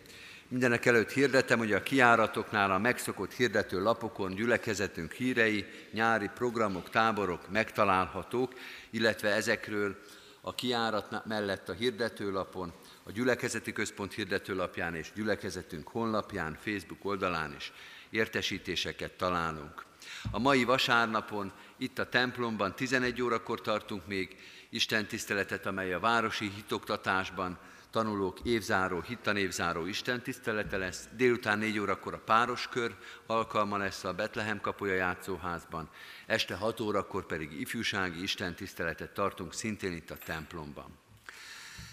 Mindenek 0.54 0.86
előtt 0.86 1.10
hirdetem, 1.10 1.58
hogy 1.58 1.72
a 1.72 1.82
kiáratoknál 1.82 2.70
a 2.70 2.78
megszokott 2.78 3.32
hirdető 3.32 3.82
lapokon 3.82 4.34
gyülekezetünk 4.34 5.12
hírei, 5.12 5.66
nyári 5.92 6.30
programok, 6.34 6.90
táborok 6.90 7.50
megtalálhatók, 7.50 8.52
illetve 8.90 9.28
ezekről 9.28 9.96
a 10.40 10.54
kiárat 10.54 11.24
mellett 11.26 11.68
a 11.68 11.72
hirdetőlapon, 11.72 12.72
a 13.02 13.10
gyülekezeti 13.10 13.72
központ 13.72 14.12
hirdetőlapján 14.12 14.94
és 14.94 15.12
gyülekezetünk 15.14 15.88
honlapján, 15.88 16.58
Facebook 16.60 17.04
oldalán 17.04 17.54
is 17.56 17.72
értesítéseket 18.10 19.12
találunk. 19.12 19.84
A 20.30 20.38
mai 20.38 20.64
vasárnapon 20.64 21.52
itt 21.76 21.98
a 21.98 22.08
templomban 22.08 22.74
11 22.74 23.22
órakor 23.22 23.60
tartunk 23.60 24.06
még 24.06 24.36
Isten 24.70 25.06
tiszteletet, 25.06 25.66
amely 25.66 25.92
a 25.92 26.00
városi 26.00 26.50
hitoktatásban 26.54 27.58
tanulók 27.94 28.40
évzáró, 28.42 29.00
hittanévzáró 29.00 29.86
Isten 29.86 30.22
tisztelete 30.22 30.76
lesz, 30.76 31.08
délután 31.16 31.58
négy 31.58 31.78
órakor 31.78 32.14
a 32.14 32.22
pároskör 32.24 32.94
alkalma 33.26 33.76
lesz 33.76 34.04
a 34.04 34.12
Betlehem 34.12 34.60
kapuja 34.60 34.94
játszóházban, 34.94 35.88
este 36.26 36.54
hat 36.54 36.80
órakor 36.80 37.26
pedig 37.26 37.60
ifjúsági 37.60 38.22
Isten 38.22 38.54
tiszteletet 38.54 39.14
tartunk 39.14 39.52
szintén 39.52 39.92
itt 39.92 40.10
a 40.10 40.16
templomban. 40.16 40.98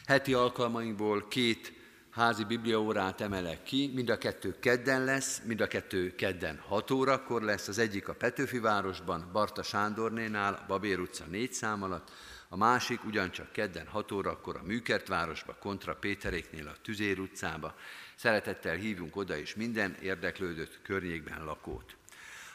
Heti 0.06 0.34
alkalmainkból 0.34 1.28
két 1.28 1.74
házi 2.12 2.44
bibliaórát 2.44 3.22
emelek 3.22 3.64
ki, 3.64 3.92
mind 3.96 4.10
a 4.10 4.18
kettő 4.18 4.56
kedden 4.60 5.04
lesz, 5.04 5.42
mind 5.46 5.62
a 5.62 5.68
kettő 5.68 6.16
kedden 6.16 6.60
6 6.68 6.92
órakor 6.92 7.42
lesz, 7.42 7.68
az 7.68 7.78
egyik 7.78 8.08
a 8.08 8.14
Petőfi 8.14 8.60
városban, 8.60 9.30
Barta 9.32 9.64
Sándornénál, 9.64 10.66
Babér 10.68 11.00
utca 11.00 11.26
4 11.26 11.54
szám 11.54 11.84
alatt, 11.84 12.12
a 12.54 12.58
másik 12.58 13.06
ugyancsak 13.06 13.52
kedden 13.52 13.88
6 13.88 14.12
órakor 14.12 14.56
a 14.56 14.64
Műkertvárosba, 14.64 15.56
kontra 15.60 15.96
Péteréknél 15.96 16.68
a 16.68 16.82
Tüzér 16.82 17.20
utcába. 17.20 17.76
Szeretettel 18.16 18.76
hívunk 18.76 19.16
oda 19.16 19.36
is 19.36 19.56
minden 19.56 19.96
érdeklődött 20.02 20.80
környékben 20.82 21.46
lakót. 21.46 21.96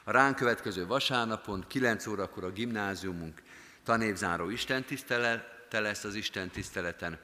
A 0.05 0.11
ránk 0.11 0.37
következő 0.37 0.87
vasárnapon 0.87 1.65
9 1.69 2.07
órakor 2.07 2.45
a 2.45 2.51
gimnáziumunk 2.51 3.43
tanévzáró 3.85 4.49
istentisztelete 4.51 5.81
lesz 5.81 6.05
az 6.05 6.15
istentiszteleten. 6.15 7.19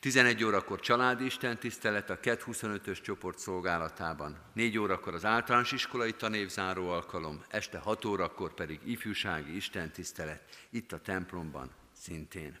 11 0.00 0.44
órakor 0.44 0.80
családi 0.80 1.24
istentisztelet 1.24 2.10
a 2.10 2.20
KET 2.20 2.44
25-ös 2.46 3.02
csoport 3.02 3.38
szolgálatában. 3.38 4.36
4 4.52 4.78
órakor 4.78 5.14
az 5.14 5.24
általános 5.24 5.72
iskolai 5.72 6.12
tanévzáró 6.12 6.88
alkalom, 6.88 7.44
este 7.48 7.78
6 7.78 8.04
órakor 8.04 8.54
pedig 8.54 8.80
ifjúsági 8.84 9.56
istentisztelet 9.56 10.42
itt 10.70 10.92
a 10.92 11.00
templomban 11.00 11.79
szintén. 12.00 12.58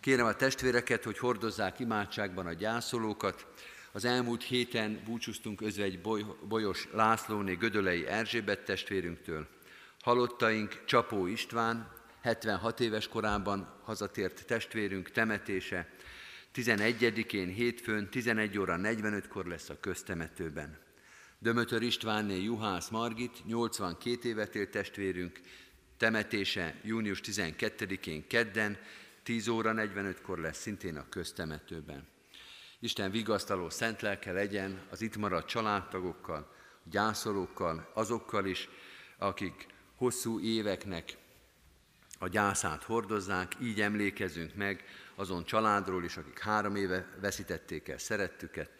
Kérem 0.00 0.26
a 0.26 0.34
testvéreket, 0.34 1.04
hogy 1.04 1.18
hordozzák 1.18 1.78
imádságban 1.78 2.46
a 2.46 2.52
gyászolókat. 2.52 3.46
Az 3.92 4.04
elmúlt 4.04 4.42
héten 4.42 5.02
búcsúztunk 5.04 5.60
özvegy 5.60 6.00
Bolyos 6.48 6.88
Lászlóné 6.92 7.54
Gödölei 7.54 8.06
Erzsébet 8.06 8.64
testvérünktől. 8.64 9.48
Halottaink 10.00 10.84
Csapó 10.84 11.26
István, 11.26 11.92
76 12.22 12.80
éves 12.80 13.08
korában 13.08 13.80
hazatért 13.82 14.46
testvérünk 14.46 15.10
temetése, 15.10 15.88
11-én 16.54 17.48
hétfőn 17.48 18.10
11 18.10 18.58
óra 18.58 18.76
45-kor 18.82 19.46
lesz 19.46 19.68
a 19.68 19.80
köztemetőben. 19.80 20.78
Dömötör 21.38 21.82
Istvánné 21.82 22.42
Juhász 22.42 22.88
Margit, 22.88 23.44
82 23.46 24.28
évet 24.28 24.54
élt 24.54 24.70
testvérünk, 24.70 25.40
Temetése 25.96 26.74
június 26.82 27.20
12-én 27.24 28.26
kedden, 28.26 28.78
10 29.22 29.48
óra 29.48 29.72
45-kor 29.76 30.38
lesz 30.38 30.60
szintén 30.60 30.96
a 30.96 31.08
köztemetőben. 31.08 32.06
Isten 32.78 33.10
vigasztaló 33.10 33.70
szent 33.70 34.02
lelke 34.02 34.32
legyen 34.32 34.80
az 34.90 35.00
itt 35.00 35.16
maradt 35.16 35.48
családtagokkal, 35.48 36.54
gyászolókkal, 36.84 37.90
azokkal 37.94 38.46
is, 38.46 38.68
akik 39.18 39.66
hosszú 39.94 40.40
éveknek 40.40 41.16
a 42.18 42.28
gyászát 42.28 42.82
hordozzák, 42.82 43.52
így 43.62 43.80
emlékezünk 43.80 44.54
meg 44.54 44.84
azon 45.14 45.44
családról 45.44 46.04
is, 46.04 46.16
akik 46.16 46.38
három 46.38 46.76
éve 46.76 47.06
veszítették 47.20 47.88
el 47.88 47.98
szerettüket, 47.98 48.70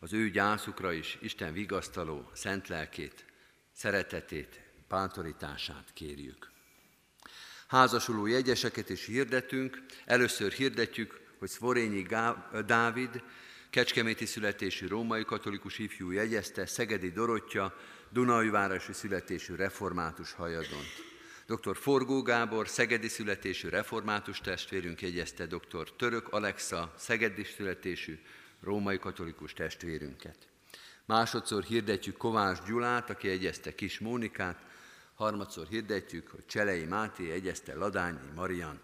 az 0.00 0.12
ő 0.12 0.30
gyászukra 0.30 0.92
is 0.92 1.18
Isten 1.20 1.52
vigasztaló 1.52 2.30
szent 2.32 2.68
lelkét, 2.68 3.24
szeretetét, 3.72 4.60
bántorítását 4.88 5.92
kérjük. 5.92 6.50
Házasuló 7.68 8.26
jegyeseket 8.26 8.88
is 8.88 9.04
hirdetünk. 9.04 9.82
Először 10.04 10.52
hirdetjük, 10.52 11.20
hogy 11.38 11.48
Szvorényi 11.48 12.06
Dávid, 12.66 13.22
kecskeméti 13.70 14.26
születésű 14.26 14.86
római 14.86 15.24
katolikus 15.24 15.78
ifjú 15.78 16.10
jegyezte, 16.10 16.66
Szegedi 16.66 17.10
Dorottya, 17.10 17.76
Dunajvárosi 18.10 18.92
születésű 18.92 19.54
református 19.54 20.32
hajadont. 20.32 20.86
Dr. 21.46 21.76
Forgó 21.76 22.22
Gábor, 22.22 22.68
szegedi 22.68 23.08
születésű 23.08 23.68
református 23.68 24.40
testvérünk 24.40 25.02
jegyezte 25.02 25.46
dr. 25.46 25.92
Török 25.96 26.28
Alexa, 26.28 26.94
szegedi 26.96 27.44
születésű 27.44 28.18
római 28.60 28.98
katolikus 28.98 29.52
testvérünket. 29.52 30.36
Másodszor 31.04 31.62
hirdetjük 31.62 32.16
Kovács 32.16 32.62
Gyulát, 32.62 33.10
aki 33.10 33.28
egyezte 33.28 33.74
Kis 33.74 33.98
Mónikát, 33.98 34.66
harmadszor 35.18 35.66
hirdetjük, 35.66 36.28
hogy 36.28 36.46
Cselei 36.46 36.84
Máté 36.84 37.30
egyezte 37.30 37.74
Ladányi 37.74 38.30
Mariant. 38.34 38.80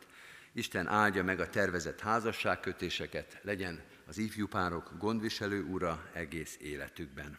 Isten 0.53 0.87
áldja 0.87 1.25
meg 1.25 1.41
a 1.41 1.51
tervezett 1.51 2.01
házasságkötéseket, 2.01 3.39
legyen 3.43 3.83
az 4.07 4.19
ifjúpárok 4.19 4.91
gondviselő 4.99 5.65
ura 5.65 6.11
egész 6.13 6.57
életükben. 6.61 7.39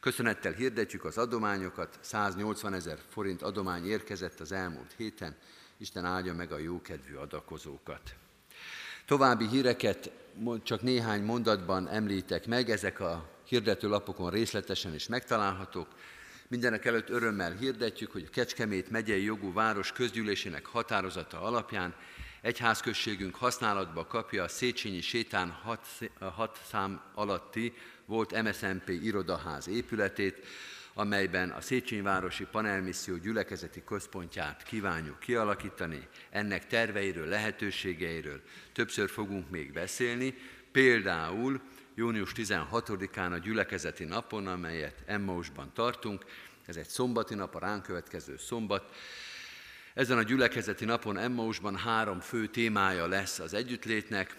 Köszönettel 0.00 0.52
hirdetjük 0.52 1.04
az 1.04 1.18
adományokat, 1.18 1.98
180 2.00 2.74
ezer 2.74 2.98
forint 3.08 3.42
adomány 3.42 3.86
érkezett 3.86 4.40
az 4.40 4.52
elmúlt 4.52 4.94
héten, 4.96 5.36
Isten 5.76 6.04
áldja 6.04 6.34
meg 6.34 6.52
a 6.52 6.58
jókedvű 6.58 7.14
adakozókat. 7.14 8.14
További 9.06 9.48
híreket 9.48 10.10
csak 10.62 10.82
néhány 10.82 11.22
mondatban 11.22 11.88
említek 11.88 12.46
meg, 12.46 12.70
ezek 12.70 13.00
a 13.00 13.30
hirdető 13.44 13.88
lapokon 13.88 14.30
részletesen 14.30 14.94
is 14.94 15.06
megtalálhatók. 15.06 15.88
Mindenek 16.52 16.84
előtt 16.84 17.08
örömmel 17.08 17.52
hirdetjük, 17.52 18.10
hogy 18.10 18.24
a 18.26 18.30
Kecskemét 18.30 18.90
megyei 18.90 19.24
jogú 19.24 19.52
város 19.52 19.92
közgyűlésének 19.92 20.66
határozata 20.66 21.40
alapján 21.40 21.94
egyházközségünk 22.40 23.34
használatba 23.34 24.06
kapja 24.06 24.42
a 24.42 24.48
Széchenyi 24.48 25.00
sétán 25.00 25.50
6 26.18 26.60
szám 26.70 27.02
alatti 27.14 27.72
volt 28.04 28.42
MSZMP 28.42 28.88
irodaház 28.88 29.68
épületét, 29.68 30.46
amelyben 30.94 31.50
a 31.50 31.60
Széchenyi 31.60 32.02
Városi 32.02 32.44
Panelmisszió 32.44 33.16
gyülekezeti 33.16 33.82
központját 33.84 34.62
kívánjuk 34.62 35.18
kialakítani. 35.18 36.08
Ennek 36.30 36.66
terveiről, 36.66 37.26
lehetőségeiről 37.26 38.40
többször 38.72 39.10
fogunk 39.10 39.50
még 39.50 39.72
beszélni, 39.72 40.34
például 40.72 41.60
június 41.94 42.32
16-án 42.36 43.32
a 43.32 43.38
gyülekezeti 43.38 44.04
napon, 44.04 44.46
amelyet 44.46 45.02
Emmausban 45.06 45.72
tartunk, 45.72 46.24
ez 46.66 46.76
egy 46.76 46.88
szombati 46.88 47.34
nap, 47.34 47.54
a 47.54 47.58
ránk 47.58 47.82
következő 47.82 48.36
szombat. 48.36 48.94
Ezen 49.94 50.18
a 50.18 50.22
gyülekezeti 50.22 50.84
napon 50.84 51.18
Emmausban 51.18 51.76
három 51.76 52.20
fő 52.20 52.46
témája 52.46 53.06
lesz 53.06 53.38
az 53.38 53.54
együttlétnek, 53.54 54.36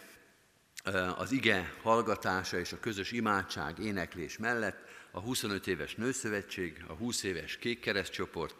az 1.15 1.31
ige 1.31 1.73
hallgatása 1.81 2.57
és 2.59 2.71
a 2.71 2.79
közös 2.79 3.11
imádság, 3.11 3.79
éneklés 3.79 4.37
mellett, 4.37 4.91
a 5.11 5.19
25 5.19 5.67
éves 5.67 5.95
nőszövetség, 5.95 6.83
a 6.87 6.93
20 6.93 7.23
éves 7.23 7.57
kékkeresztcsoport 7.57 8.55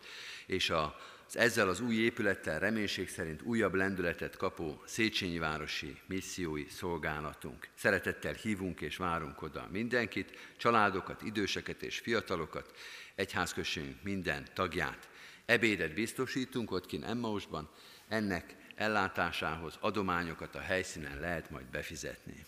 és 0.46 0.70
a 0.70 0.96
ezzel 1.36 1.70
az 1.70 1.80
új 1.80 1.96
épülettel 1.96 2.60
reménység 2.60 3.10
szerint 3.10 3.42
újabb 3.42 3.74
lendületet 3.74 4.38
kapó 4.38 4.82
Széchenyi 4.86 5.38
Városi 5.38 5.98
Missziói 6.06 6.66
Szolgálatunk. 6.70 7.68
Szeretettel 7.76 8.34
hívunk 8.34 8.82
és 8.82 8.98
várunk 8.98 9.42
oda 9.42 9.68
mindenkit, 9.72 10.54
családokat, 10.58 11.22
időseket 11.22 11.82
és 11.82 12.00
fiatalokat, 12.00 12.72
egyházközségünk 13.16 14.04
minden 14.04 14.46
tagját. 14.54 15.10
Ebédet 15.46 15.94
biztosítunk 15.94 16.72
ott 16.72 16.86
kint 16.86 17.04
Emmausban, 17.04 17.70
ennek 18.08 18.56
ellátásához 18.76 19.78
adományokat 19.80 20.56
a 20.56 20.60
helyszínen 20.60 21.20
lehet 21.20 21.50
majd 21.50 21.66
befizetni. 21.66 22.46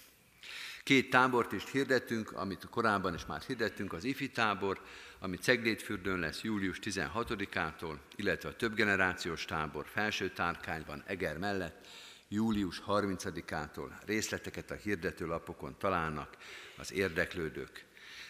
Két 0.86 1.10
tábort 1.10 1.52
is 1.52 1.72
hirdettünk, 1.72 2.32
amit 2.32 2.68
korábban 2.70 3.14
is 3.14 3.26
már 3.26 3.42
hirdettünk, 3.42 3.94
az 3.94 4.04
IFI 4.04 4.30
tábor, 4.30 4.82
ami 5.20 5.38
Ceglétfürdőn 5.38 6.20
lesz 6.20 6.42
július 6.42 6.80
16-ától, 6.84 7.96
illetve 8.16 8.50
a 8.50 8.56
többgenerációs 8.56 9.46
tábor 9.46 9.86
felső 9.88 10.30
tárkányban 10.30 11.04
Eger 11.06 11.38
mellett 11.38 11.88
július 12.28 12.82
30-ától. 12.88 13.90
Részleteket 14.06 14.72
a 14.72 14.76
hirdetőlapokon 14.76 15.76
találnak 15.78 16.38
az 16.78 16.94
érdeklődők. 16.94 17.86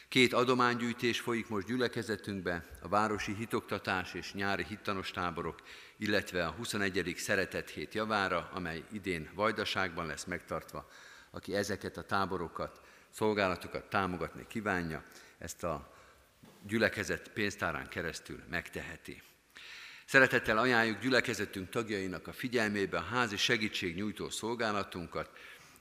Két 0.07 0.33
adománygyűjtés 0.33 1.19
folyik 1.19 1.47
most 1.47 1.67
gyülekezetünkbe, 1.67 2.65
a 2.81 2.87
városi 2.87 3.35
hitoktatás 3.35 4.13
és 4.13 4.33
nyári 4.33 4.65
hittanos 4.67 5.11
táborok, 5.11 5.61
illetve 5.97 6.45
a 6.45 6.51
21. 6.51 7.13
Szeretet 7.17 7.69
hét 7.69 7.93
javára, 7.93 8.49
amely 8.53 8.83
idén 8.91 9.29
Vajdaságban 9.33 10.05
lesz 10.05 10.23
megtartva. 10.23 10.89
Aki 11.35 11.55
ezeket 11.55 11.97
a 11.97 12.03
táborokat, 12.03 12.81
szolgálatokat 13.09 13.89
támogatni 13.89 14.45
kívánja, 14.47 15.03
ezt 15.37 15.63
a 15.63 15.93
gyülekezet 16.67 17.27
pénztárán 17.27 17.87
keresztül 17.87 18.43
megteheti. 18.49 19.21
Szeretettel 20.05 20.57
ajánljuk 20.57 20.99
gyülekezetünk 20.99 21.69
tagjainak 21.69 22.27
a 22.27 22.33
figyelmébe 22.33 22.97
a 22.97 23.01
házi 23.01 23.37
segítségnyújtó 23.37 24.29
szolgálatunkat, 24.29 25.29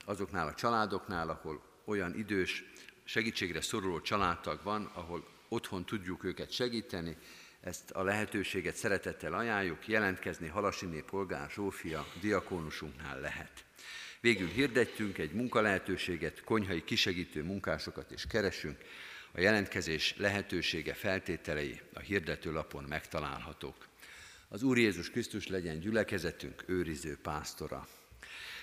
azoknál 0.05 0.47
a 0.47 0.53
családoknál, 0.53 1.29
ahol 1.29 1.61
olyan 1.85 2.15
idős, 2.15 2.63
segítségre 3.03 3.61
szoruló 3.61 4.01
családtag 4.01 4.59
van, 4.63 4.91
ahol 4.93 5.27
otthon 5.47 5.85
tudjuk 5.85 6.23
őket 6.23 6.51
segíteni, 6.51 7.17
ezt 7.61 7.91
a 7.91 8.03
lehetőséget 8.03 8.75
szeretettel 8.75 9.33
ajánljuk, 9.33 9.87
jelentkezni 9.87 10.47
Halasiné 10.47 10.99
polgár 10.99 11.49
Zsófia 11.49 12.05
diakónusunknál 12.21 13.19
lehet. 13.19 13.65
Végül 14.25 14.47
hirdettünk 14.47 15.17
egy 15.17 15.31
munkalehetőséget, 15.31 16.43
konyhai 16.43 16.83
kisegítő 16.83 17.43
munkásokat 17.43 18.11
is 18.11 18.27
keresünk, 18.27 18.77
a 19.31 19.39
jelentkezés 19.39 20.15
lehetősége, 20.17 20.93
feltételei 20.93 21.81
a 21.93 21.99
hirdetőlapon 21.99 22.83
megtalálhatók. 22.83 23.87
Az 24.47 24.63
Úr 24.63 24.77
Jézus 24.77 25.09
Krisztus 25.09 25.47
legyen 25.47 25.79
gyülekezetünk 25.79 26.63
őriző 26.65 27.17
pásztora. 27.21 27.87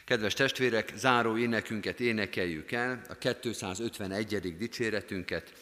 Kedves 0.04 0.34
testvérek, 0.34 0.92
záró 0.96 1.36
énekünket 1.36 2.00
énekeljük 2.00 2.72
el, 2.72 3.02
a 3.08 3.14
251. 3.14 4.56
dicséretünket, 4.56 5.52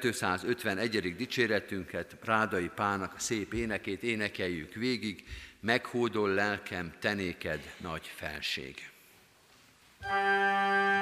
251. 0.00 1.16
dicséretünket, 1.16 2.16
Rádai 2.20 2.70
Pának 2.74 3.20
szép 3.20 3.52
énekét 3.52 4.02
énekeljük 4.02 4.74
végig, 4.74 5.24
meghódol 5.60 6.30
lelkem, 6.30 6.94
tenéked 7.00 7.74
nagy 7.80 8.06
felség. 8.06 8.92
Música 10.06 10.93